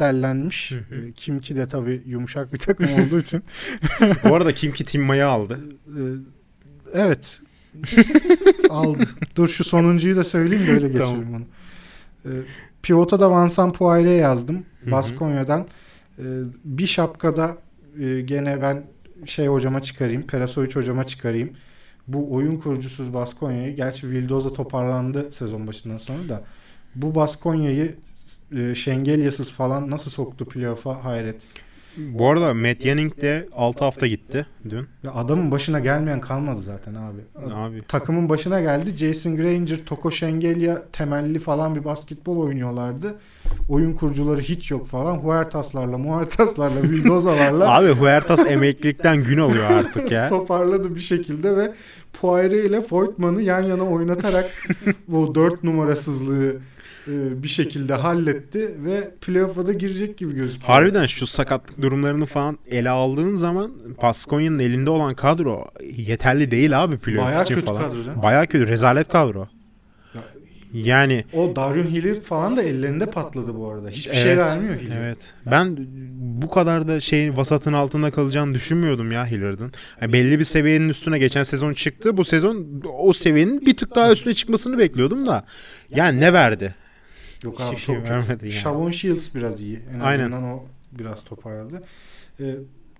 [0.75, 0.95] hı.
[0.95, 3.43] Ee, Kim ki de tabii yumuşak bir takım olduğu için.
[4.29, 5.59] Bu arada Kim Ki Timma'yı aldı.
[5.87, 6.01] Ee,
[6.93, 7.41] evet.
[8.69, 9.07] Aldı.
[9.35, 11.33] Dur şu sonuncuyu da söyleyeyim de öyle geçelim Tamam.
[11.33, 11.45] onu.
[12.25, 12.29] Ee,
[12.83, 14.65] Pivota da Vincent Poiré yazdım.
[14.91, 15.67] Baskonya'dan.
[16.63, 17.57] Bir şapkada
[17.99, 18.83] e, gene ben
[19.25, 20.21] şey hocama çıkarayım.
[20.21, 21.53] Perasovic hocama çıkarayım.
[22.07, 26.43] Bu oyun kurucusuz Baskonya'yı gerçi Vildoza toparlandı sezon başından sonra da
[26.95, 27.95] bu Baskonya'yı
[28.57, 31.47] e, Şengelyasız falan nasıl soktu playoff'a hayret.
[31.97, 34.87] Bu arada Matt Jennings de 6 hafta gitti dün.
[35.03, 37.21] Ya adamın başına gelmeyen kalmadı zaten abi.
[37.53, 38.97] Abi Takımın başına geldi.
[38.97, 43.15] Jason Granger, Toko Şengelya temelli falan bir basketbol oynuyorlardı.
[43.69, 45.17] Oyun kurucuları hiç yok falan.
[45.17, 50.27] Huertas'larla, Muertas'larla, Vildoza'larla Abi Huertas emeklilikten gün alıyor artık ya.
[50.29, 51.73] toparladı bir şekilde ve
[52.21, 54.51] Poire ile Voigtman'ı yan yana oynatarak
[55.07, 56.55] bu dört numarasızlığı
[57.08, 60.68] bir şekilde halletti ve playoff'a da girecek gibi gözüküyor.
[60.68, 65.66] Harbiden şu sakatlık durumlarını falan ele aldığın zaman Baskonya'nın elinde olan kadro
[65.97, 67.82] yeterli değil abi playoff Bayağı için kötü falan.
[67.82, 68.22] kadro canım.
[68.24, 68.68] Bayağı kötü.
[68.68, 69.47] Rezalet kadro.
[70.74, 73.89] Yani O Darius Hillard falan da ellerinde patladı bu arada.
[73.89, 74.97] Hiçbir şey Evet, vermiyor Hillard.
[74.97, 75.34] Evet.
[75.51, 75.78] Ben
[76.41, 79.72] bu kadar da şeyin vasatın altında kalacağını düşünmüyordum ya Hillard'ın.
[80.01, 82.18] Yani belli bir seviyenin üstüne geçen sezon çıktı.
[82.18, 85.45] Bu sezon o seviyenin bir tık daha üstüne çıkmasını bekliyordum da.
[85.95, 86.76] Yani ne verdi?
[87.43, 88.45] Yok abi Hiçbir şey çok kötü.
[88.45, 88.51] yani.
[88.51, 89.79] Shavon Shields biraz iyi.
[89.95, 90.23] En Aynen.
[90.31, 91.81] azından o biraz toparladı.
[92.39, 92.55] Ee,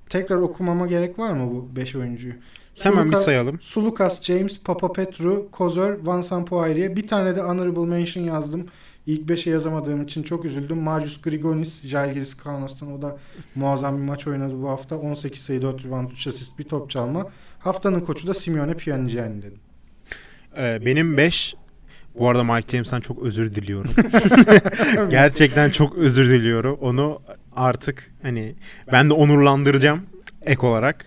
[0.10, 2.34] tekrar okumama gerek var mı bu 5 oyuncuyu?
[2.80, 3.60] Hemen bir Sulukas- sayalım.
[3.62, 6.96] Sulukas, James, Papapetru, Kozor, Vincent Poirier.
[6.96, 8.66] Bir tane de honorable mention yazdım.
[9.08, 10.78] İlk 5'e yazamadığım için çok üzüldüm.
[10.78, 13.18] Marius Grigonis, Žalgiris Kaunos'tan o da
[13.56, 14.98] muazzam bir maç oynadı bu hafta.
[14.98, 17.28] 18 sayı 4 rebound 3 asist bir top çalma.
[17.60, 19.60] Haftanın koçu da Simeone Pianigiani dedim.
[20.58, 21.56] Ee, benim 5
[22.20, 23.92] bu arada Mike James'ten çok özür diliyorum.
[25.10, 26.78] Gerçekten çok özür diliyorum.
[26.82, 27.22] Onu
[27.56, 28.56] artık hani
[28.92, 30.02] ben de onurlandıracağım
[30.42, 31.06] ek olarak.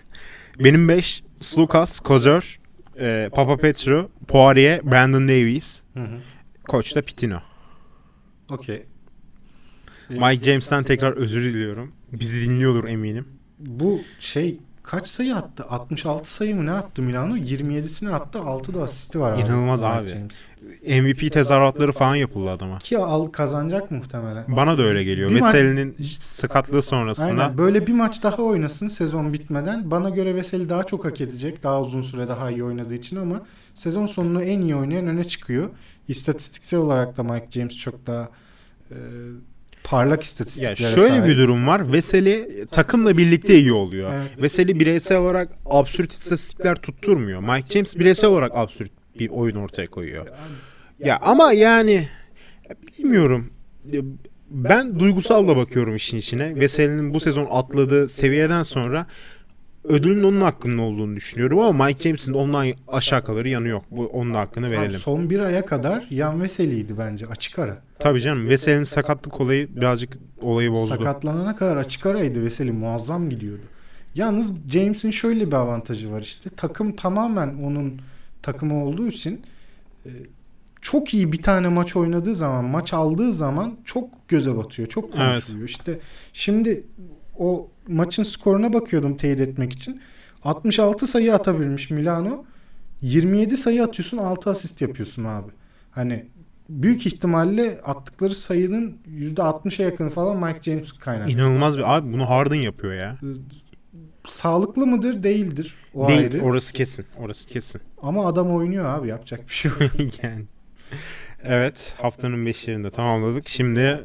[0.58, 2.58] Benim 5 Slukas, Kozor,
[2.98, 5.82] e, Papa Petru, Poirier, Brandon Davies,
[6.68, 7.42] koç da Pitino.
[8.50, 8.82] Okey.
[10.08, 11.92] Mike James'ten tekrar özür diliyorum.
[12.12, 13.28] Bizi dinliyordur eminim.
[13.58, 15.64] Bu şey kaç sayı attı?
[15.68, 17.36] 66 sayı mı ne attı Milano?
[17.36, 18.38] 27'sini attı.
[18.40, 19.40] 6 da asisti var abi.
[19.40, 20.08] İnanılmaz abi.
[20.08, 20.46] James.
[20.88, 22.78] MVP tezahüratları falan yapıldı adama.
[22.78, 24.44] Ki al kazanacak muhtemelen.
[24.48, 25.30] Bana da öyle geliyor.
[25.30, 27.58] Bir Veseli'nin sakatlığı sonrasında Aynen.
[27.58, 29.90] Böyle bir maç daha oynasın sezon bitmeden.
[29.90, 31.62] Bana göre Veseli daha çok hak edecek.
[31.62, 33.42] Daha uzun süre daha iyi oynadığı için ama
[33.74, 35.70] sezon sonunu en iyi oynayan öne çıkıyor.
[36.08, 38.28] İstatistiksel olarak da Mike James çok daha
[38.90, 38.96] e,
[39.86, 41.26] parlak istatistiklere şöyle sahip.
[41.26, 41.92] bir durum var.
[41.92, 44.12] Veseli takımla birlikte iyi oluyor.
[44.14, 44.42] Evet.
[44.42, 47.40] Veseli bireysel olarak absürt istatistikler tutturmuyor.
[47.40, 50.26] Mike James bireysel olarak absürt bir oyun ortaya koyuyor.
[50.98, 52.08] Ya ama yani
[52.68, 53.50] ya bilmiyorum.
[54.50, 56.56] Ben duygusal da bakıyorum işin içine.
[56.60, 59.06] Veseli'nin bu sezon atladığı seviyeden sonra
[59.84, 63.84] ödülün onun hakkında olduğunu düşünüyorum ama Mike James'in ondan aşağı kalır yanı yok.
[63.90, 64.90] Bu onun hakkını Abi verelim.
[64.98, 67.85] son bir aya kadar Yan Veseli'ydi bence açık ara.
[67.98, 70.94] Tabii canım Veseli'nin sakatlık olayı birazcık olayı bozdu.
[70.94, 73.62] Sakatlanana kadar açık araydı Veseli muazzam gidiyordu.
[74.14, 76.50] Yalnız James'in şöyle bir avantajı var işte.
[76.50, 78.00] Takım tamamen onun
[78.42, 79.42] takımı olduğu için
[80.06, 80.10] e,
[80.80, 84.88] çok iyi bir tane maç oynadığı zaman, maç aldığı zaman çok göze batıyor.
[84.88, 85.68] Çok konuşuluyor.
[85.68, 85.98] İşte
[86.32, 86.84] şimdi
[87.38, 90.00] o maçın skoruna bakıyordum teyit etmek için.
[90.42, 92.44] 66 sayı atabilmiş Milano.
[93.02, 95.50] 27 sayı atıyorsun 6 asist yapıyorsun abi.
[95.90, 96.26] Hani
[96.68, 101.32] büyük ihtimalle attıkları sayının %60'a yakını falan Mike James kaynaklı.
[101.32, 103.16] İnanılmaz bir abi bunu Harden yapıyor ya.
[104.24, 105.22] Sağlıklı mıdır?
[105.22, 105.74] Değildir.
[105.94, 106.42] O Değil ayrı.
[106.42, 107.06] orası kesin.
[107.18, 107.80] Orası kesin.
[108.02, 109.80] Ama adam oynuyor abi yapacak bir şey yok.
[110.22, 110.44] yani.
[111.44, 113.48] Evet haftanın beşlerinde tamamladık.
[113.48, 114.04] Şimdi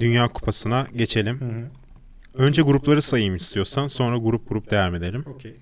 [0.00, 1.40] Dünya Kupası'na geçelim.
[1.40, 1.64] Hı hı.
[2.34, 5.24] Önce grupları sayayım istiyorsan sonra grup grup devam edelim.
[5.34, 5.56] Okey.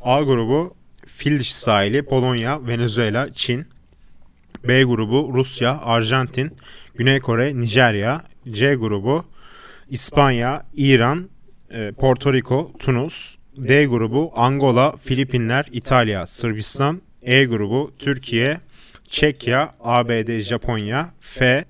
[0.00, 0.74] A grubu
[1.16, 3.66] Fil sahili Polonya, Venezuela, Çin.
[4.68, 6.56] B grubu Rusya, Arjantin,
[6.94, 8.22] Güney Kore, Nijerya.
[8.50, 9.24] C grubu
[9.88, 11.30] İspanya, İran,
[11.70, 13.36] e, Porto Rico, Tunus.
[13.56, 17.02] D grubu Angola, Filipinler, İtalya, Sırbistan.
[17.22, 18.60] E grubu Türkiye,
[19.08, 21.10] Çekya, ABD, Japonya.
[21.20, 21.64] F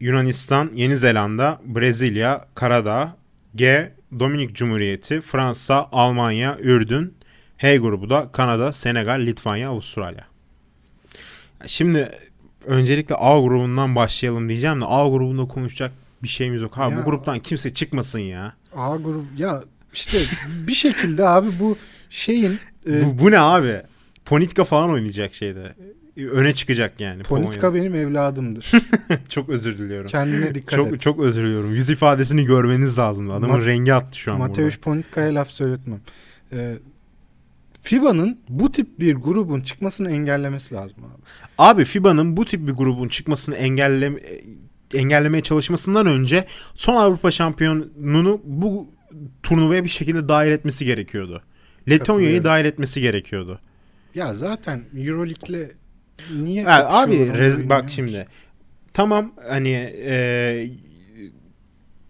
[0.00, 3.16] Yunanistan, Yeni Zelanda, Brezilya, Karadağ.
[3.54, 7.17] G Dominik Cumhuriyeti, Fransa, Almanya, Ürdün.
[7.58, 10.24] H grubu da Kanada, Senegal, Litvanya, Avustralya.
[11.66, 12.10] Şimdi
[12.66, 15.92] öncelikle A grubundan başlayalım diyeceğim de A grubunda konuşacak
[16.22, 16.76] bir şeyimiz yok.
[16.76, 18.54] Ha Ya- bu gruptan kimse çıkmasın ya.
[18.76, 20.18] A grubu ya işte
[20.66, 21.76] bir şekilde abi bu
[22.10, 22.58] şeyin
[22.90, 23.82] e, Bu, bu ne abi?
[24.24, 25.74] Ponitka falan oynayacak şeyde.
[26.16, 27.22] Öne çıkacak yani.
[27.22, 28.70] Ponitka benim evladımdır.
[29.28, 30.06] Çok özür diliyorum.
[30.06, 31.00] Kendine dikkat Çok et.
[31.00, 31.74] çok özür diliyorum.
[31.74, 33.30] Yüz ifadesini görmeniz lazım.
[33.30, 34.80] Adamın Ma- rengi attı şu an Mateusz burada.
[34.80, 36.00] Ponitka'ya laf söyletmem.
[36.52, 36.74] Ee,
[37.88, 41.22] FIBA'nın bu tip bir grubun çıkmasını engellemesi lazım abi.
[41.58, 44.20] Abi FIBA'nın bu tip bir grubun çıkmasını engelleme
[44.94, 48.86] engellemeye çalışmasından önce son Avrupa şampiyonunu bu
[49.42, 51.42] turnuvaya bir şekilde dahil etmesi gerekiyordu.
[51.90, 53.60] Letonya'yı dahil etmesi gerekiyordu.
[54.14, 55.70] Ya zaten Euroleague'le
[56.42, 58.26] niye Ha, abi rez- bak şimdi.
[58.92, 59.72] Tamam hani
[60.04, 60.70] e,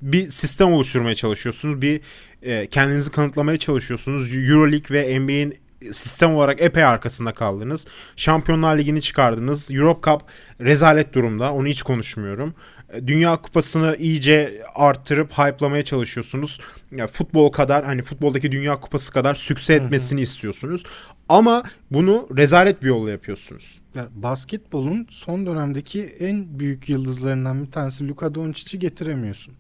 [0.03, 1.83] bir sistem oluşturmaya çalışıyorsunuz.
[1.83, 2.01] Bir
[2.43, 4.35] e, kendinizi kanıtlamaya çalışıyorsunuz.
[4.35, 7.87] EuroLeague ve NBA'in sistem olarak epey arkasında kaldınız.
[8.16, 9.70] Şampiyonlar Ligi'ni çıkardınız.
[9.70, 10.22] Europe Cup
[10.61, 11.53] rezalet durumda.
[11.53, 12.55] Onu hiç konuşmuyorum.
[12.93, 16.61] E, Dünya Kupası'nı iyice arttırıp hype'lamaya çalışıyorsunuz.
[16.97, 20.85] Ya futbol kadar hani futboldaki Dünya Kupası kadar sükse etmesini istiyorsunuz.
[21.29, 23.81] Ama bunu rezalet bir yolla yapıyorsunuz.
[23.95, 29.55] Ya, basketbolun son dönemdeki en büyük yıldızlarından bir tanesi Luka Doncic'i getiremiyorsun.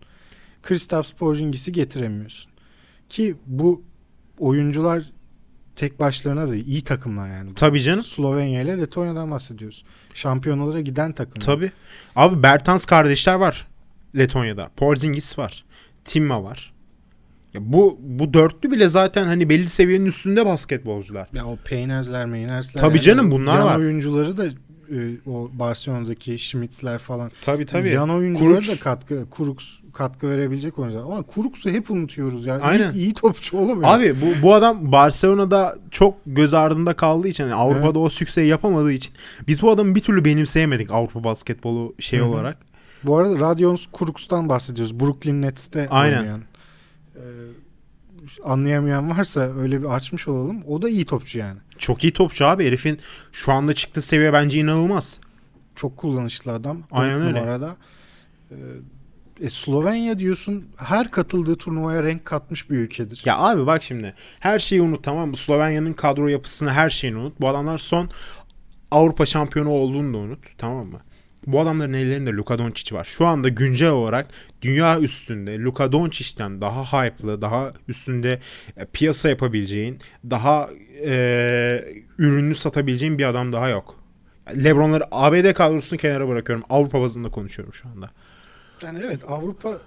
[0.62, 2.50] Kristaps Porzingis'i getiremiyorsun.
[3.08, 3.82] Ki bu
[4.38, 5.02] oyuncular
[5.78, 7.54] tek başlarına da iyi takımlar yani.
[7.54, 8.02] Tabii canım.
[8.02, 9.84] Slovenya ile Letonya'dan bahsediyoruz.
[10.14, 11.46] Şampiyonalara giden takımlar.
[11.46, 11.72] Tabii.
[12.16, 13.66] Abi Bertans kardeşler var
[14.16, 14.70] Letonya'da.
[14.76, 15.64] Porzingis var.
[16.04, 16.72] Timma var.
[17.54, 21.28] Ya bu bu dörtlü bile zaten hani belli seviyenin üstünde basketbolcular.
[21.32, 22.80] Ya o Peyners'ler, Meyners'ler.
[22.80, 23.78] Tabii canım, bunlar var.
[23.78, 24.44] oyuncuları da
[24.92, 27.30] e, o Barcelona'daki Schmitz'ler falan.
[27.42, 27.90] Tabii tabii.
[27.90, 28.70] Yan oyuncuları Kuruks.
[28.70, 31.02] da katkı, Kuruks katkı verebilecek oyuncular.
[31.02, 32.60] Ama Kuruks'u hep unutuyoruz ya.
[32.60, 32.92] Aynen.
[32.92, 33.76] İyi, iyi topçu ya.
[33.82, 38.92] Abi bu bu adam Barcelona'da çok göz ardında kaldığı için yani Avrupa'da o sükseyi yapamadığı
[38.92, 39.14] için
[39.48, 42.28] biz bu adamı bir türlü benimseyemedik Avrupa basketbolu şey Hı hı.
[42.28, 42.58] olarak.
[43.04, 45.00] Bu arada Radions Kuruks'tan bahsediyoruz.
[45.00, 46.18] Brooklyn Nets'te Aynen.
[46.18, 46.40] oynayan.
[47.16, 47.20] Ee,
[48.44, 50.62] anlayamayan varsa öyle bir açmış olalım.
[50.66, 51.58] O da iyi topçu yani.
[51.78, 52.98] Çok iyi topçu abi herifin
[53.32, 55.18] şu anda çıktığı seviye bence inanılmaz.
[55.76, 56.82] Çok kullanışlı adam.
[56.90, 57.40] Aynen öyle.
[57.40, 57.76] Numarada.
[58.50, 58.54] Ee,
[59.40, 63.22] e, Slovenya diyorsun her katıldığı turnuvaya renk katmış bir ülkedir.
[63.24, 65.36] Ya abi bak şimdi her şeyi unut tamam mı?
[65.36, 67.40] Slovenya'nın kadro yapısını her şeyini unut.
[67.40, 68.10] Bu adamlar son
[68.90, 71.00] Avrupa şampiyonu olduğunu da unut tamam mı?
[71.48, 73.04] Bu adamların ellerinde Luka Doncic var.
[73.04, 74.26] Şu anda güncel olarak
[74.62, 78.40] dünya üstünde Luka Doncic'ten daha hype'lı, daha üstünde
[78.76, 79.98] e, piyasa yapabileceğin,
[80.30, 80.70] daha
[81.04, 81.84] e,
[82.18, 83.96] ürünü satabileceğin bir adam daha yok.
[84.64, 86.64] Lebron'ları ABD kadrosunu kenara bırakıyorum.
[86.70, 88.10] Avrupa bazında konuşuyorum şu anda.
[88.82, 89.78] Yani evet Avrupa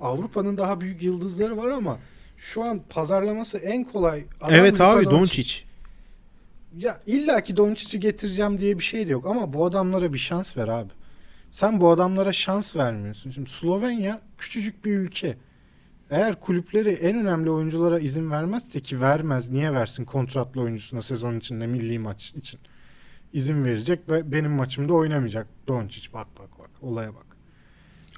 [0.00, 1.98] Avrupa'nın daha büyük yıldızları var ama
[2.36, 5.67] şu an pazarlaması en kolay adam evet Luka abi Doncic.
[6.78, 10.56] Ya illa ki Doncic'i getireceğim diye bir şey de yok ama bu adamlara bir şans
[10.56, 10.90] ver abi.
[11.50, 13.30] Sen bu adamlara şans vermiyorsun.
[13.30, 15.36] Şimdi Slovenya küçücük bir ülke.
[16.10, 19.50] Eğer kulüpleri en önemli oyunculara izin vermezse ki vermez.
[19.50, 22.60] Niye versin kontratlı oyuncusuna sezon içinde milli maç için?
[23.32, 25.46] izin verecek ve benim maçımda oynamayacak.
[25.68, 27.26] Doncic bak bak bak olaya bak.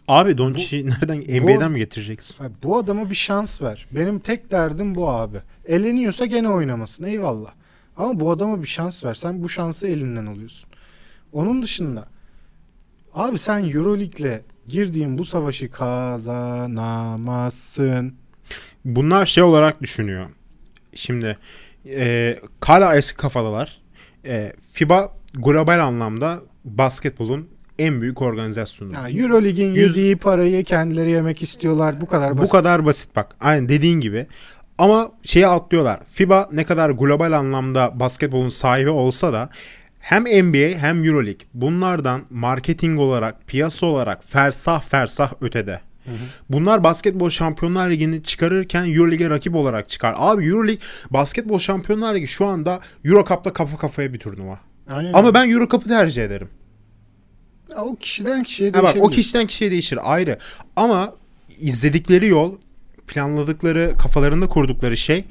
[0.09, 2.45] Abi Doncic'i nereden bu- NBA'den mi getireceksin?
[2.45, 3.87] Abi bu adama bir şans ver.
[3.93, 5.39] Benim tek derdim bu abi.
[5.67, 7.53] Eleniyorsa gene oynamasın eyvallah.
[8.01, 9.15] Ama bu adama bir şans ver.
[9.15, 10.71] Sen bu şansı elinden alıyorsun.
[11.33, 12.05] Onun dışında
[13.15, 18.15] abi sen Euroleague'le girdiğin bu savaşı kazanamazsın.
[18.85, 20.27] Bunlar şey olarak düşünüyor.
[20.95, 21.39] Şimdi
[21.87, 23.81] e, hala eski kafadalar.
[24.25, 27.49] E, FIBA global anlamda basketbolun
[27.79, 28.93] en büyük organizasyonu.
[28.93, 32.01] Ya Euroleague'in Yüz- yediği parayı kendileri yemek istiyorlar.
[32.01, 32.49] Bu kadar basit.
[32.49, 33.37] Bu kadar basit bak.
[33.41, 34.27] Aynen dediğin gibi.
[34.81, 36.01] Ama şeyi atlıyorlar.
[36.11, 39.51] FIBA ne kadar global anlamda basketbolun sahibi olsa da
[39.99, 45.81] hem NBA hem Euroleague bunlardan marketing olarak, piyasa olarak fersah fersah ötede.
[46.51, 50.15] Bunlar basketbol şampiyonlar ligini çıkarırken Euroleague'e rakip olarak çıkar.
[50.19, 54.61] Abi Euroleague basketbol şampiyonlar ligi şu anda Euro Cup'ta kafa kafaya bir turnuva.
[54.91, 55.13] Aynen.
[55.13, 56.49] Ama ben Euro Cup'ı tercih ederim.
[57.73, 60.39] Ya o kişiden kişiye Ha bak o kişiden kişiye değişir ayrı.
[60.77, 61.15] Ama
[61.59, 62.55] izledikleri yol,
[63.11, 65.25] planladıkları, kafalarında kurdukları şey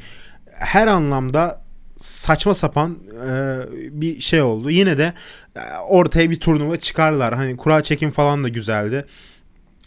[0.51, 1.61] her anlamda
[1.97, 3.59] saçma sapan e,
[4.01, 4.69] bir şey oldu.
[4.71, 5.13] Yine de
[5.55, 5.59] e,
[5.89, 7.35] ortaya bir turnuva çıkarlar.
[7.35, 9.05] Hani kura çekim falan da güzeldi.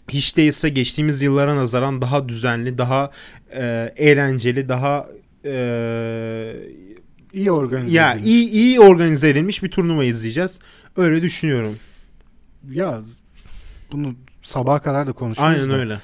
[0.09, 3.11] Hiç değilse geçtiğimiz yıllara nazaran daha düzenli, daha
[3.55, 5.07] e, eğlenceli, daha
[5.45, 5.53] e,
[7.33, 8.29] iyi organize ya edilmiş.
[8.29, 10.59] iyi iyi organize edilmiş bir turnuva izleyeceğiz.
[10.97, 11.77] Öyle düşünüyorum.
[12.71, 13.01] Ya
[13.91, 15.75] bunu sabaha kadar da konuşuruz Aynen da.
[15.75, 15.99] öyle.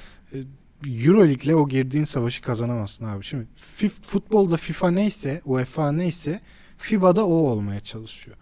[0.86, 3.24] Euroleague'le o girdiğin savaşı kazanamazsın abi.
[3.24, 6.40] Şimdi fif, futbolda FIFA neyse, UEFA neyse
[6.78, 8.36] FIBA'da o olmaya çalışıyor.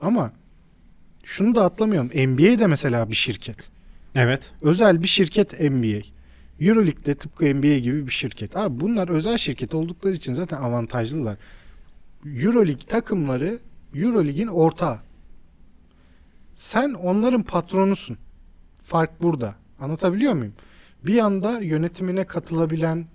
[0.00, 0.32] Ama
[1.24, 2.08] şunu da atlamayalım.
[2.08, 3.70] NBA de mesela bir şirket.
[4.14, 4.52] Evet.
[4.62, 6.02] Özel bir şirket NBA.
[6.60, 8.56] Euroleague de tıpkı NBA gibi bir şirket.
[8.56, 11.36] Abi bunlar özel şirket oldukları için zaten avantajlılar.
[12.26, 13.58] Euroleague takımları
[13.94, 15.00] Euroleague'in ortağı.
[16.54, 18.18] Sen onların patronusun.
[18.82, 19.54] Fark burada.
[19.80, 20.54] Anlatabiliyor muyum?
[21.06, 23.06] Bir yanda yönetimine katılabilen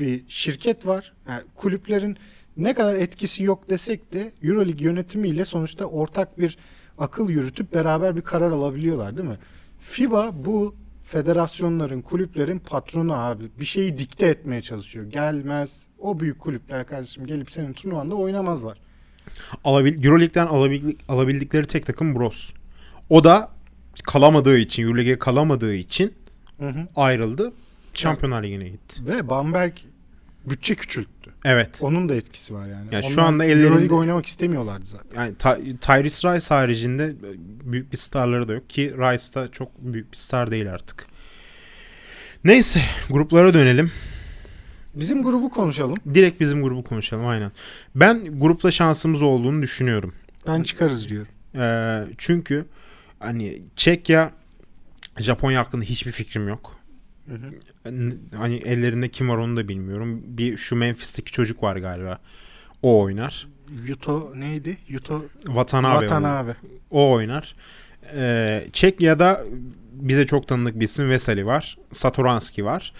[0.00, 1.12] bir şirket var.
[1.28, 2.16] Yani kulüplerin
[2.56, 6.58] ne kadar etkisi yok desek de Euroleague yönetimiyle sonuçta ortak bir
[6.98, 9.38] akıl yürütüp beraber bir karar alabiliyorlar değil mi?
[9.80, 13.44] FIBA bu federasyonların, kulüplerin patronu abi.
[13.60, 15.04] Bir şeyi dikte etmeye çalışıyor.
[15.04, 15.86] Gelmez.
[15.98, 18.78] O büyük kulüpler kardeşim gelip senin turnuvanda oynamazlar.
[19.64, 22.52] Alabil Euroleague'den alabil alabildikleri tek takım Bros.
[23.10, 23.50] O da
[24.04, 26.14] kalamadığı için, Euroleague'e kalamadığı için
[26.64, 26.86] Hı hı.
[26.96, 27.52] ayrıldı.
[27.94, 29.00] Şampiyonlar Ligi'ne gitti.
[29.06, 29.72] Ve Bamberg
[30.46, 31.30] bütçe küçülttü.
[31.44, 31.70] Evet.
[31.80, 32.94] Onun da etkisi var yani.
[32.94, 35.20] Ya şu anda ellerinde- Euroleague oynamak istemiyorlardı zaten.
[35.22, 35.34] Yani
[35.80, 37.14] Tyrese Rice haricinde
[37.64, 41.06] büyük bir starları da yok ki Rice da çok büyük bir star değil artık.
[42.44, 43.92] Neyse gruplara dönelim.
[44.94, 45.96] Bizim grubu konuşalım.
[46.14, 47.52] Direkt bizim grubu konuşalım aynen.
[47.94, 50.14] Ben grupla şansımız olduğunu düşünüyorum.
[50.46, 51.28] Ben çıkarız diyorum.
[51.54, 52.66] Ee, çünkü
[53.20, 54.30] hani Çekya
[55.18, 56.76] Japonya hakkında hiçbir fikrim yok.
[57.84, 60.22] N- Hani ellerinde kim var onu da bilmiyorum.
[60.26, 62.18] Bir şu Memphis'teki çocuk var galiba.
[62.82, 63.48] O oynar.
[63.86, 64.76] Yuto neydi?
[64.88, 66.00] Yuto Watanabe.
[66.00, 66.54] Watanabe.
[66.90, 67.54] O oynar.
[68.14, 69.44] Ee, Çekya'da
[69.92, 71.78] bize çok tanıdık bir isim Veseli var.
[71.92, 72.92] Satoranski var.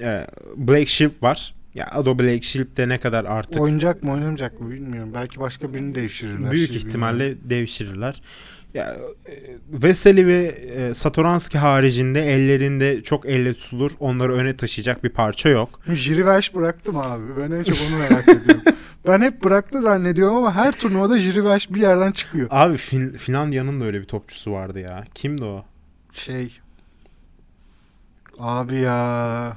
[0.00, 1.54] Ee, Blake Shield var.
[1.74, 5.10] Ya Ado Blake Shield de ne kadar artık Oynayacak mı oynamayacak mı bilmiyorum.
[5.14, 6.50] Belki başka birini devşirirler.
[6.50, 7.50] büyük Şey ihtimalle bilmiyorum.
[7.50, 8.22] devşirirler.
[8.74, 8.96] Ya
[9.26, 9.32] e,
[9.68, 13.90] Veseli ve e, Satoranski haricinde ellerinde çok elle tutulur.
[14.00, 15.80] Onları öne taşıyacak bir parça yok.
[15.94, 17.24] Jirivesh bıraktım abi.
[17.36, 18.62] Ben en çok onu merak ediyorum.
[19.06, 22.48] Ben hep bıraktı zannediyorum ama her turnuvada Jirivesh bir yerden çıkıyor.
[22.50, 25.04] Abi Fin- Finlandiya'nın da öyle bir topçusu vardı ya.
[25.14, 25.64] Kimdi o?
[26.12, 26.60] Şey
[28.38, 29.56] Abi ya.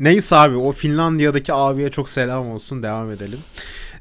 [0.00, 2.82] Neyse abi o Finlandiya'daki abiye çok selam olsun.
[2.82, 3.38] Devam edelim.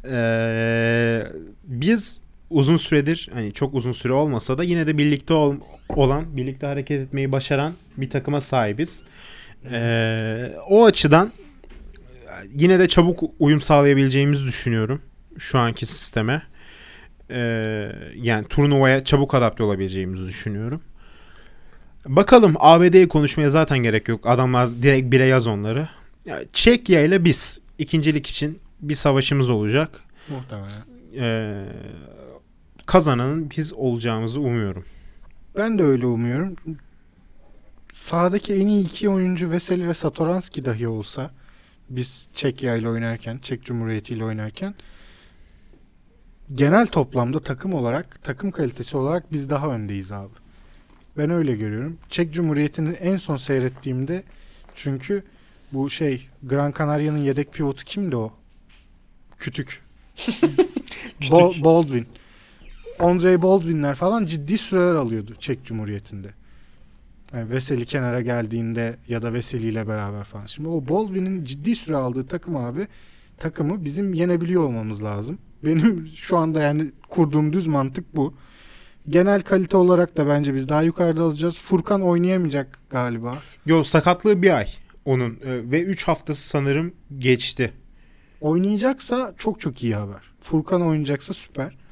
[0.06, 1.24] Ee,
[1.64, 2.22] biz
[2.54, 5.56] uzun süredir hani çok uzun süre olmasa da yine de birlikte ol-
[5.90, 9.04] olan, birlikte hareket etmeyi başaran bir takıma sahibiz.
[9.72, 11.32] Ee, o açıdan
[12.56, 15.02] yine de çabuk uyum sağlayabileceğimizi düşünüyorum
[15.38, 16.42] şu anki sisteme.
[17.30, 17.40] Ee,
[18.16, 20.82] yani turnuvaya çabuk adapte olabileceğimizi düşünüyorum.
[22.06, 24.28] Bakalım ABD'yi konuşmaya zaten gerek yok.
[24.28, 25.88] Adamlar direkt bire yaz onları.
[26.26, 30.04] Ya, Çekya ile biz ikincilik için bir savaşımız olacak.
[30.30, 30.70] Muhtemelen.
[31.20, 31.66] Ee,
[32.86, 34.86] kazananın biz olacağımızı umuyorum.
[35.58, 36.56] Ben de öyle umuyorum.
[37.94, 41.32] Sahadaki en iyi iki oyuncu Veseli ve Satoranski dahi olsa
[41.90, 44.76] biz Çekya ile oynarken, Çek Cumhuriyeti ile oynarken
[46.56, 50.34] genel toplamda takım olarak, takım kalitesi olarak biz daha öndeyiz abi.
[51.18, 51.98] Ben öyle görüyorum.
[52.10, 54.24] Çek Cumhuriyeti'ni en son seyrettiğimde
[54.76, 55.24] çünkü
[55.72, 58.34] bu şey Gran Canaria'nın yedek pivotu kimdi o?
[59.40, 59.82] Kütük.
[61.32, 62.08] Bol- Baldwin.
[63.04, 66.34] Andre Baldwin'ler falan ciddi süreler alıyordu Çek Cumhuriyeti'nde.
[67.34, 70.46] Yani Veseli kenara geldiğinde ya da Veseli ile beraber falan.
[70.46, 72.88] Şimdi o Baldwin'in ciddi süre aldığı takım abi
[73.38, 75.38] takımı bizim yenebiliyor olmamız lazım.
[75.66, 78.34] Benim şu anda yani kurduğum düz mantık bu.
[79.10, 81.60] Genel kalite olarak da bence biz daha yukarıda alacağız.
[81.60, 83.36] Furkan oynayamayacak galiba.
[83.66, 84.68] Yo sakatlığı bir ay
[85.06, 87.74] onun Ee, ve 3 haftası sanırım geçti.
[88.42, 90.22] Oynayacaksa çok çok iyi haber.
[90.42, 91.83] Furkan oynayacaksa süper.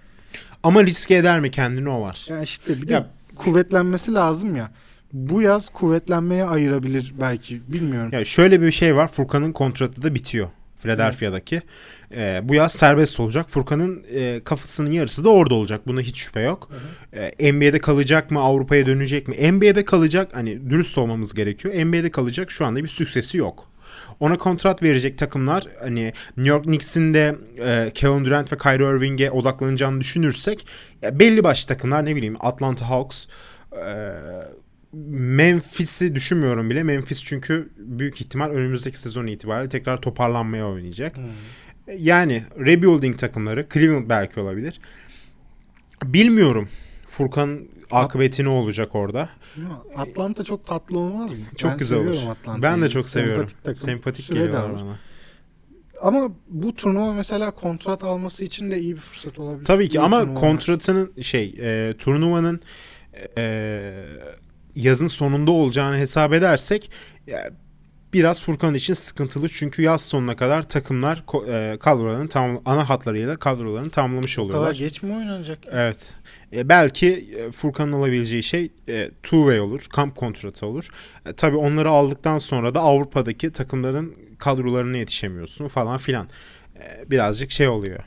[0.63, 2.25] Ama riske eder mi kendini o var.
[2.29, 4.71] Ya işte bir de Ya- kuvvetlenmesi lazım ya.
[5.13, 7.61] Bu yaz kuvvetlenmeye ayırabilir belki.
[7.67, 8.09] Bilmiyorum.
[8.13, 9.07] Ya şöyle bir şey var.
[9.07, 10.49] Furkan'ın kontratı da bitiyor.
[10.81, 11.61] Philadelphia'daki.
[12.15, 13.49] Ee, bu yaz serbest olacak.
[13.49, 15.87] Furkan'ın e, kafasının yarısı da orada olacak.
[15.87, 16.69] Buna hiç şüphe yok.
[17.13, 18.39] Ee, NBA'de kalacak mı?
[18.39, 19.35] Avrupa'ya dönecek mi?
[19.53, 20.29] NBA'de kalacak.
[20.33, 21.73] Hani dürüst olmamız gerekiyor.
[21.85, 22.51] NBA'de kalacak.
[22.51, 23.70] Şu anda bir süksesi yok.
[24.21, 29.31] Ona kontrat verecek takımlar hani New York Knicks'in de e, Kevin Durant ve Kyrie Irving'e
[29.31, 30.67] odaklanacağını düşünürsek
[31.01, 33.25] ya belli başlı takımlar ne bileyim Atlanta Hawks
[33.71, 33.85] e,
[34.93, 36.83] Memphis'i düşünmüyorum bile.
[36.83, 41.17] Memphis çünkü büyük ihtimal önümüzdeki sezon itibariyle tekrar toparlanmaya oynayacak.
[41.17, 41.23] Hmm.
[41.97, 44.79] Yani rebuilding takımları Cleveland belki olabilir.
[46.03, 46.69] Bilmiyorum.
[47.07, 47.59] Furkan
[47.91, 49.29] akıbeti ne olacak orada?
[49.95, 51.37] Atlanta çok tatlı olmaz mı?
[51.57, 52.15] Çok Ben güzel olur.
[52.29, 52.61] Atlanta'yı.
[52.61, 53.47] Ben de çok seviyorum.
[53.47, 53.81] Sempatik takım.
[53.81, 54.53] Sempatik alır.
[54.53, 54.97] bana.
[56.01, 59.65] Ama bu turnuva mesela kontrat alması için de iyi bir fırsat olabilir.
[59.65, 62.61] Tabii ki İyi ama kontratının şey e, turnuvanın
[63.37, 64.05] e,
[64.75, 66.91] yazın sonunda olacağını hesap edersek
[67.27, 67.51] ya,
[68.13, 73.89] biraz Furkan için sıkıntılı çünkü yaz sonuna kadar takımlar e, kadrolarını tam ana hatlarıyla kadrolarını
[73.89, 74.75] tamamlamış Bu kadar oluyorlar.
[74.75, 75.59] geç mi oynanacak?
[75.71, 76.13] Evet.
[76.53, 80.87] E, belki e, Furkan'ın alabileceği şey e, two way olur, kamp kontratı olur.
[81.25, 86.27] E, tabii onları aldıktan sonra da Avrupa'daki takımların kadrolarına yetişemiyorsun falan filan.
[86.79, 88.03] E, birazcık şey oluyor.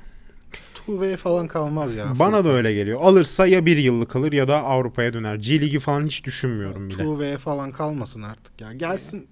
[0.75, 2.19] Two falan kalmaz ya.
[2.19, 3.01] Bana da öyle geliyor.
[3.03, 5.35] Alırsa ya bir yıllık kalır ya da Avrupa'ya döner.
[5.35, 6.97] G Ligi falan hiç düşünmüyorum bile.
[6.97, 8.73] Two falan kalmasın artık ya.
[8.73, 9.29] Gelsin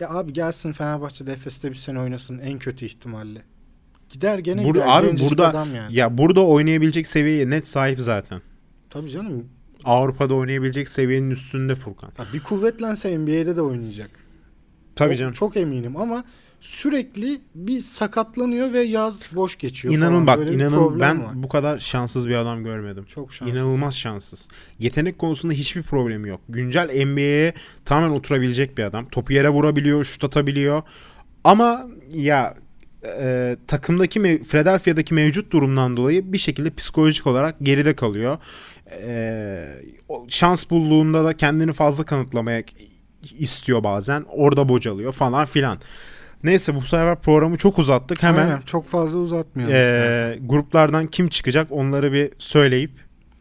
[0.00, 3.42] ya abi gelsin Fenerbahçe'de Efes'te bir sene oynasın en kötü ihtimalle.
[4.08, 4.98] Gider gene Burada- gider.
[4.98, 5.96] abi Gencecik burada- adam yani.
[5.96, 8.40] Ya burada oynayabilecek seviyeye net sahip zaten.
[8.90, 9.48] Tabii canım.
[9.84, 12.10] Avrupa'da oynayabilecek seviyenin üstünde Furkan.
[12.18, 14.10] Ya bir kuvvetlense NBA'de de oynayacak.
[14.96, 15.32] Tabii O- canım.
[15.32, 16.24] Çok eminim ama
[16.68, 20.26] sürekli bir sakatlanıyor ve yaz boş geçiyor İnanın falan.
[20.26, 21.42] bak Böyle inanın ben var.
[21.42, 23.04] bu kadar şanssız bir adam görmedim.
[23.04, 23.52] çok şanslı.
[23.54, 24.48] İnanılmaz şanssız.
[24.78, 26.40] Yetenek konusunda hiçbir problemi yok.
[26.48, 27.54] Güncel NBA'ye
[27.84, 29.08] tamamen oturabilecek bir adam.
[29.08, 30.82] Topu yere vurabiliyor, şut atabiliyor.
[31.44, 32.54] Ama ya
[33.20, 38.38] e, takımdaki mev- Philadelphia'daki mevcut durumdan dolayı bir şekilde psikolojik olarak geride kalıyor.
[38.90, 42.62] E, o şans bulduğunda da kendini fazla kanıtlamaya
[43.38, 44.24] istiyor bazen.
[44.28, 45.78] Orada bocalıyor falan filan.
[46.44, 48.22] Neyse bu sefer programı çok uzattık.
[48.22, 50.48] Hemen Aynen, çok fazla uzatmayalım ee, istersen.
[50.48, 52.90] gruplardan kim çıkacak onları bir söyleyip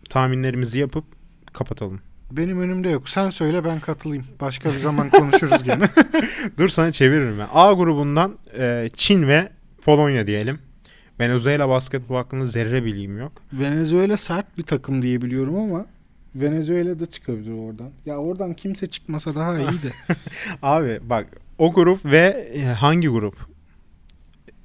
[0.10, 1.06] tahminlerimizi yapıp
[1.54, 2.02] kapatalım.
[2.32, 3.10] Benim önümde yok.
[3.10, 4.26] Sen söyle ben katılayım.
[4.42, 5.90] Başka bir zaman konuşuruz gene.
[6.58, 7.48] Dur sana çeviririm ben.
[7.54, 9.50] A grubundan e, Çin ve
[9.82, 10.60] Polonya diyelim.
[11.20, 13.32] Venezuela basketbol hakkında zerre bilgim yok.
[13.54, 15.86] Venezuela sert bir takım diye biliyorum ama
[16.36, 17.90] Venezuela da çıkabilir oradan.
[18.06, 19.92] Ya oradan kimse çıkmasa daha iyi de.
[20.62, 21.28] Abi bak
[21.58, 23.36] o grup ve e, hangi grup?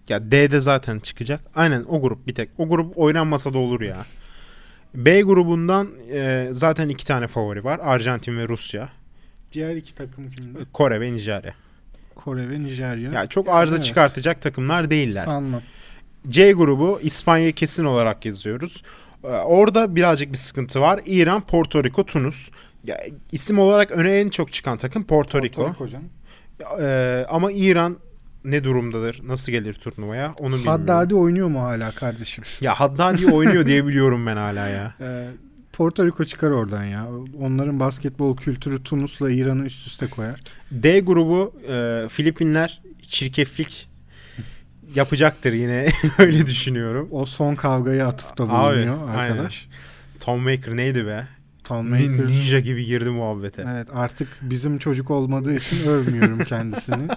[0.09, 1.41] Ya D'de zaten çıkacak.
[1.55, 2.51] Aynen o grup bir tek.
[2.59, 3.97] O grup oynanmasa da olur ya.
[4.95, 7.80] B grubundan e, zaten iki tane favori var.
[7.82, 8.89] Arjantin ve Rusya.
[9.53, 10.59] Diğer iki takım kimdi?
[10.72, 11.55] Kore ve Nijerya.
[12.14, 13.12] Kore ve Nijerya.
[13.12, 13.84] Ya çok arıza Evet.
[13.84, 15.24] çıkartacak takımlar değiller.
[15.24, 15.62] Sanmam.
[16.28, 18.82] C grubu İspanya kesin olarak yazıyoruz.
[19.24, 21.01] Ee, Orada birazcık bir sıkıntı var.
[21.07, 22.51] İran, Porto Rico, Tunus.
[22.84, 23.01] Ya,
[23.32, 25.62] isim olarak öne en çok çıkan takım Porto Rico.
[25.62, 26.09] Porto Rico canım.
[26.81, 27.97] Ee, ama İran
[28.45, 29.21] ne durumdadır?
[29.25, 30.33] Nasıl gelir turnuvaya?
[30.39, 30.81] Onu bilmiyorum.
[30.81, 32.45] Haddadi oynuyor mu hala kardeşim?
[32.61, 34.95] Ya Haddadi oynuyor diye biliyorum ben hala ya.
[35.01, 35.29] Ee,
[35.73, 37.07] Porto Rico çıkar oradan ya.
[37.41, 40.41] Onların basketbol kültürü Tunus'la İran'ı üst üste koyar.
[40.71, 43.89] D grubu e, Filipinler çirkeflik
[44.95, 45.89] yapacaktır yine
[46.19, 47.09] öyle düşünüyorum.
[47.11, 49.19] O son kavgayı atıfta Abi, bulunuyor aynen.
[49.19, 49.69] arkadaş.
[50.21, 51.27] Tom Maker neydi be?
[51.69, 52.27] Tom Nin- Maker.
[52.27, 53.64] Ninja gibi girdi muhabbete.
[53.75, 57.03] Evet artık bizim çocuk olmadığı için övmüyorum kendisini.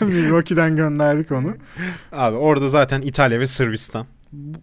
[0.00, 1.54] Milwaukee'den gönderdik onu.
[2.12, 4.06] Abi orada zaten İtalya ve Sırbistan.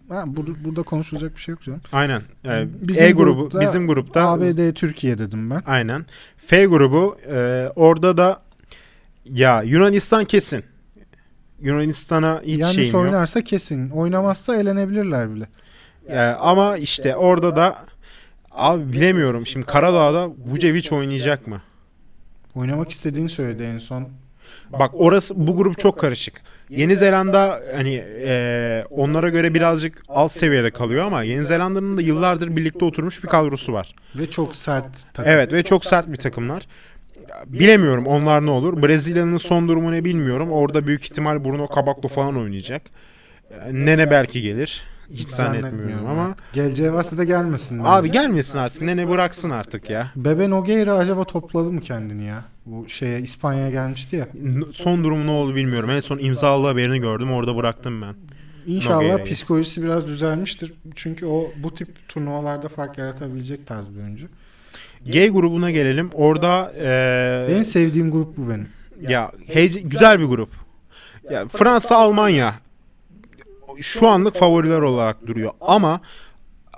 [0.08, 1.80] Ha, bur- burada konuşulacak bir şey yok canım.
[1.92, 2.22] Aynen.
[2.46, 5.62] Ee, Bizim e grubu grupta bizim grupta ABD Türkiye dedim ben.
[5.66, 6.06] aynen.
[6.46, 8.42] F grubu e, orada da
[9.24, 10.64] ya Yunanistan kesin.
[11.60, 13.02] Yunanistan'a hiç Yanlış şeyim yok.
[13.04, 13.90] oynarsa kesin.
[13.90, 15.48] Oynamazsa elenebilirler bile.
[16.08, 17.76] Ya, ama işte orada da
[18.54, 19.46] abi bilemiyorum.
[19.46, 21.62] Şimdi Karadağ'da Vucevic oynayacak mı?
[22.54, 24.08] Oynamak istediğini söyledi en son.
[24.70, 26.34] Bak orası bu grup çok karışık.
[26.70, 27.94] Yeni Zelanda hani
[28.26, 33.28] e, onlara göre birazcık alt seviyede kalıyor ama Yeni Zelanda'nın da yıllardır birlikte oturmuş bir
[33.28, 33.94] kadrosu var.
[34.16, 35.32] Ve çok sert takım.
[35.32, 36.66] Evet ve çok sert bir takımlar.
[37.46, 38.82] Bilemiyorum onlar ne olur.
[38.82, 40.52] Brezilya'nın son durumu ne bilmiyorum.
[40.52, 42.82] Orada büyük ihtimal Bruno Caboclo falan oynayacak.
[43.50, 44.82] E, Nene belki gelir.
[45.12, 46.22] Hiç zannetmiyorum ama.
[46.22, 46.52] artık.
[46.52, 47.78] Geleceği varsa da gelmesin.
[47.78, 47.88] bence.
[47.90, 48.82] Abi gelmesin artık.
[48.82, 50.10] Nene bıraksın artık ya.
[50.16, 52.44] Bebe Nogueira acaba topladı mı kendini ya?
[52.66, 54.28] Bu şeye İspanya'ya gelmişti ya.
[54.72, 55.90] Son durumu ne oldu bilmiyorum.
[55.90, 57.32] En son imzalı haberini gördüm.
[57.32, 58.14] Orada bıraktım ben.
[58.66, 59.24] İnşallah Nogueira'yı.
[59.34, 60.72] psikolojisi biraz düzelmiştir.
[60.94, 64.26] Çünkü o bu tip turnuvalarda fark yaratabilecek tarz bir oyuncu.
[65.06, 66.10] G grubuna gelelim.
[66.14, 68.68] Orada e, En sevdiğim grup bu benim.
[69.08, 70.48] ya heyece- güzel bir grup.
[71.30, 72.54] Ya Fransa, Almanya
[73.80, 76.00] şu anlık favoriler olarak duruyor ama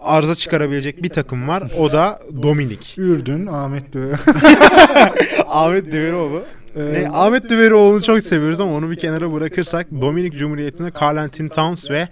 [0.01, 1.71] arıza çıkarabilecek bir takım var.
[1.79, 2.95] O da Dominik.
[2.99, 4.15] Ürdün, Ahmet Döğe.
[5.47, 6.43] Ahmet Deviroğlu
[6.77, 11.91] Ne, Ahmet Düverioğlu'nu çok seviyoruz ama onu bir kenara bırakırsak Dominik Cumhuriyeti'nde Carl Anthony Towns
[11.91, 12.09] ve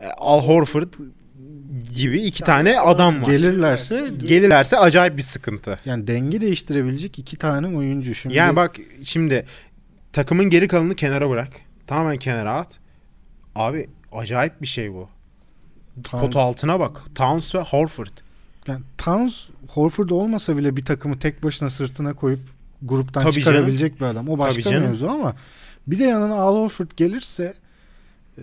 [0.00, 0.92] e, Al Horford
[1.94, 3.26] gibi iki tane adam var.
[3.26, 5.78] Gelirlerse Gelirlerse acayip bir sıkıntı.
[5.84, 8.14] yani denge değiştirebilecek iki tane oyuncu.
[8.14, 9.46] Şimdi Yani bak şimdi
[10.12, 11.48] takımın geri kalanını kenara bırak.
[11.86, 12.68] Tamamen kenara at.
[13.56, 13.86] Abi
[14.18, 15.08] acayip bir şey bu.
[16.02, 17.02] Towns- Potu altına bak.
[17.14, 18.06] Towns ve Horford.
[18.66, 22.40] yani Towns Horford olmasa bile bir takımı tek başına sırtına koyup
[22.82, 24.28] gruptan Tabii çıkarabilecek bir adam.
[24.28, 24.88] O başka Tabii canım.
[24.88, 25.34] mevzu ama
[25.86, 27.54] bir de yanına Al Horford gelirse
[28.38, 28.42] e,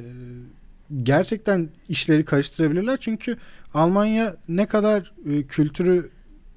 [1.03, 2.97] gerçekten işleri karıştırabilirler.
[3.01, 3.37] Çünkü
[3.73, 6.09] Almanya ne kadar e, kültürü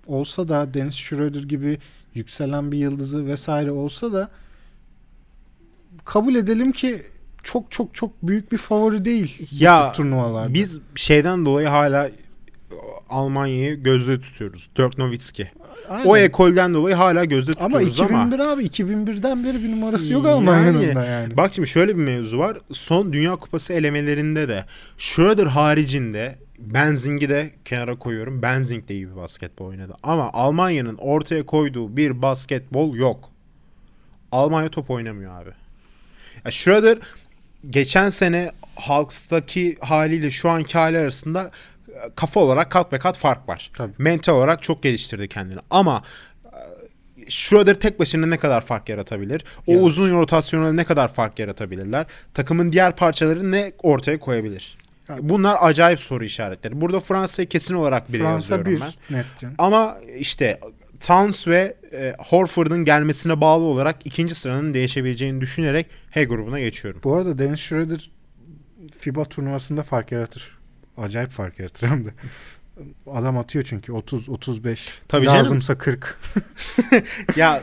[0.07, 1.79] olsa da Dennis Schroeder gibi
[2.15, 4.31] yükselen bir yıldızı vesaire olsa da
[6.05, 7.03] kabul edelim ki
[7.45, 10.55] çok çok çok büyük bir favori değil Ya, turnuvalarda.
[10.55, 12.11] Biz şeyden dolayı hala
[13.09, 14.71] Almanya'yı gözde tutuyoruz.
[14.77, 15.51] Dirk Nowitzki.
[15.91, 16.05] Aynen.
[16.07, 18.53] O ekolden dolayı hala gözde ama tutuyoruz 2001 ama.
[18.53, 21.37] abi 2001'den beri bir numarası yok Yani- Almanya'nın da yani.
[21.37, 22.59] Bak şimdi şöyle bir mevzu var.
[22.73, 24.65] Son Dünya Kupası elemelerinde de
[24.99, 28.43] Schroeder haricinde Benzing'i de kenara koyuyorum.
[28.43, 29.95] Benzing de iyi bir basketbol oynadı.
[30.03, 33.31] Ama Almanya'nın ortaya koyduğu bir basketbol yok.
[34.33, 35.51] Almanya top oynamıyor abi.
[36.45, 36.99] Ya Schroeder
[37.71, 41.51] geçen sene Hawks'taki haliyle şu anki hali arasında
[41.89, 43.71] e, kafa olarak kat be kat fark var.
[43.77, 43.93] Tabii.
[43.99, 45.59] Mental olarak çok geliştirdi kendini.
[45.71, 46.03] Ama
[46.45, 49.45] e, Schroeder tek başına ne kadar fark yaratabilir?
[49.67, 49.79] O Ya.
[49.79, 52.07] uzun rotasyonla ne kadar fark yaratabilirler?
[52.35, 54.75] Takımın diğer parçaları ne ortaya koyabilir?
[55.09, 55.17] Ya.
[55.21, 56.81] Bunlar acayip soru işaretleri.
[56.81, 59.17] Burada Fransa'yı kesin olarak bile Fransa yazıyorum bir ben.
[59.19, 59.27] net.
[59.59, 60.61] Ama işte
[61.07, 67.01] Towns ve e, Horford'un gelmesine bağlı olarak ikinci sıranın değişebileceğini düşünerek H grubuna geçiyorum.
[67.05, 68.11] Bu arada Dennis Schroeder
[68.99, 70.59] FIBA turnuvasında fark yaratır.
[70.97, 72.11] Acayip fark yaratır hem de.
[73.11, 74.89] Adam atıyor çünkü 30 35.
[75.09, 75.39] Tabii canım.
[75.39, 76.19] Lazımsa 40.
[77.37, 77.63] Ya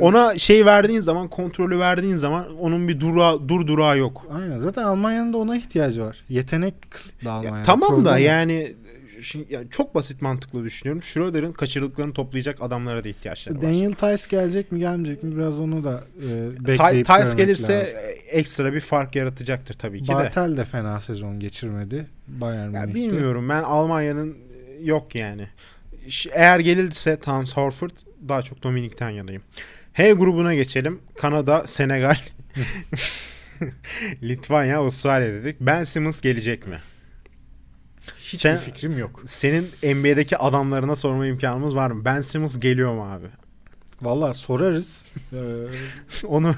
[0.00, 4.26] ona şey verdiğin zaman, kontrolü verdiğin zaman onun bir dura, dur durağı yok.
[4.32, 4.58] Aynen.
[4.58, 6.24] Zaten Almanya'nın da ona ihtiyacı var.
[6.28, 7.62] Yetenek kısıtlı Ya Almanya.
[7.64, 8.16] tamam da Problem o.
[8.16, 8.76] yani
[9.22, 11.02] şimdi, ya çok basit mantıklı düşünüyorum.
[11.02, 13.62] Schroeder'ın kaçırdıklarını toplayacak adamlara da ihtiyaçları var.
[13.62, 17.96] Daniel Tice gelecek mi gelmeyecek mi biraz onu da e, bekleyip Tice görmek gelirse lazım.
[18.30, 20.14] ekstra bir fark yaratacaktır tabii ki de.
[20.14, 22.06] Bartel de fena sezon geçirmedi.
[22.28, 22.94] Bayern Münih'te.
[22.94, 25.48] bilmiyorum ben Almanya'nın e, yok yani.
[26.32, 27.90] Eğer gelirse Towns Horford
[28.28, 29.42] daha çok Dominik'ten yanayım.
[29.92, 31.00] H grubuna geçelim.
[31.18, 32.16] Kanada, Senegal,
[34.22, 35.56] Litvanya, Avustralya dedik.
[35.60, 36.78] Ben Simmons gelecek mi?
[38.32, 39.22] Hiçbir Sen- fikrim yok.
[39.26, 42.04] Senin NBA'deki adamlarına sorma imkanımız var mı?
[42.04, 43.26] Ben Simmons geliyor mu abi?
[44.02, 45.06] Valla sorarız.
[45.32, 45.36] Ee,
[46.26, 46.54] Onu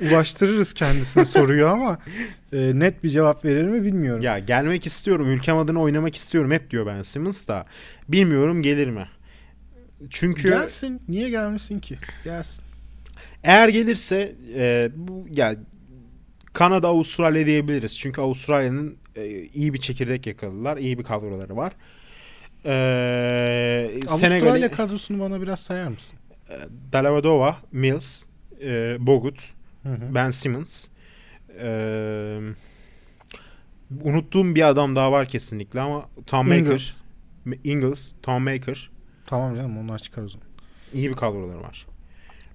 [0.00, 1.98] ulaştırırız kendisine soruyu ama
[2.52, 4.22] e, net bir cevap verir mi bilmiyorum.
[4.22, 5.30] ya gelmek istiyorum.
[5.30, 7.66] Ülkem adına oynamak istiyorum hep diyor Ben Simmons da.
[8.08, 9.06] Bilmiyorum gelir mi?
[10.10, 11.02] Çünkü Gelsin.
[11.08, 11.98] Niye gelmesin ki?
[12.24, 12.64] Gelsin.
[13.44, 15.56] Eğer gelirse e, bu ya
[16.52, 17.98] Kanada Avustralya diyebiliriz.
[17.98, 20.76] Çünkü Avustralya'nın e, iyi bir çekirdek yakaladılar.
[20.76, 21.72] iyi bir kadroları var.
[22.64, 22.70] E,
[23.94, 26.18] Avustralya Senegal'i kadrosunu bana biraz sayar mısın?
[26.50, 26.58] e,
[26.92, 28.24] Delavadova, Mills,
[28.62, 29.38] e, Bogut,
[29.82, 30.14] Hı hı.
[30.14, 30.88] Ben Simmons.
[31.60, 31.68] E,
[34.02, 36.60] unuttuğum bir adam daha var kesinlikle ama Tom Maker.
[36.60, 36.96] Ingles.
[37.64, 38.90] Ingles, Tom Maker.
[39.26, 40.46] Tamam canım onlar çıkar o zaman.
[40.94, 41.86] İyi bir kadroları var.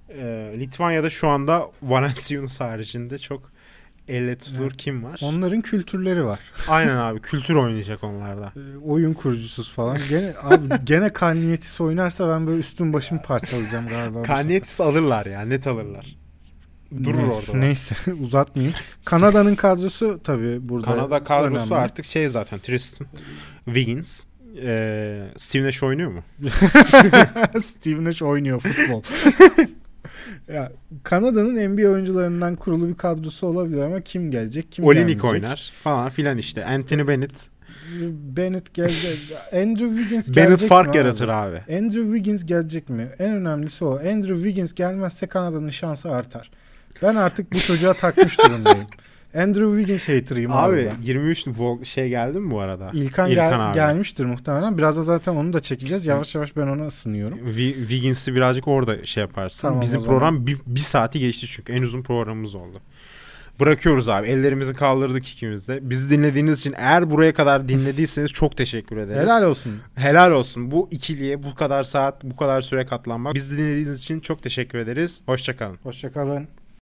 [0.10, 3.51] Ee, Litvanya'da şu anda Valenciunas haricinde çok
[4.12, 4.78] elle tutulur Evet.
[4.78, 5.20] kim var?
[5.24, 6.40] Onların kültürleri var.
[6.68, 8.54] Aynen abi kültür oynayacak onlarda.
[8.62, 9.98] Ee, oyun kurucusuz falan.
[10.10, 14.22] Gene abi gene Kanyetis oynarsa ben böyle üstüm başımı parçalayacağım galiba.
[14.24, 16.16] Kanyetis alırlar ya net alırlar.
[17.04, 17.58] Durur Neyse- orada.
[17.58, 18.76] Neyse uzatmayayım.
[19.06, 21.76] Kanada'nın kadrosu tabii burada Kanada kadrosu önemli.
[21.76, 23.08] artık şey zaten Tristan,
[23.66, 24.26] Wiggins,
[24.64, 26.24] ee, Steve Nash oynuyor mu?
[27.64, 29.02] Steve Nash oynuyor futbol.
[30.48, 30.72] Ya
[31.04, 35.24] Kanada'nın NBA oyuncularından kurulu bir kadrosu olabilir ama kim gelecek kim Olinik gelmeyecek?
[35.24, 36.66] oynar falan filan işte.
[36.66, 37.34] Anthony Bennett.
[38.12, 39.18] Bennett gelecek.
[39.54, 40.98] Andrew Wiggins Bennett gelecek fark mi abi?
[40.98, 41.58] yaratır abi.
[41.58, 43.10] Andrew Wiggins gelecek mi?
[43.20, 43.96] En önemlisi o.
[44.00, 46.52] Andrew Wiggins gelmezse Kanada'nın şansı artar.
[47.02, 48.88] Ben artık bu çocuğa takmış durumdayım.
[49.36, 50.58] Andrew Wiggins hater'ıyım abi.
[50.82, 51.02] Abi ben.
[51.02, 52.92] 23 Vol- şey geldi mi bu arada?
[52.94, 53.76] İlkan, gel- abi.
[53.76, 54.78] gelmiştir muhtemelen.
[54.78, 56.06] Biraz da zaten onu da çekeceğiz.
[56.06, 57.38] Yavaş yavaş ben ona ısınıyorum.
[57.38, 59.68] Wi- Wiggins'i birazcık orada şey yaparsın.
[59.68, 62.82] Tamam, Bizim program bir, bir saati geçti çünkü en uzun programımız oldu.
[63.60, 64.28] Bırakıyoruz abi.
[64.28, 65.90] Ellerimizi kaldırdık ikimiz de.
[65.90, 69.22] Bizi dinlediğiniz için eğer buraya kadar dinlediyseniz çok teşekkür ederiz.
[69.22, 69.74] Helal olsun.
[69.96, 70.72] Helal olsun.
[70.72, 73.34] Bu ikiliye bu kadar saat, bu kadar süre katlanmak.
[73.34, 75.22] Bizi dinlediğiniz için çok teşekkür ederiz.
[75.26, 75.78] Hoşçakalın.
[75.84, 76.48] Hoşçakalın.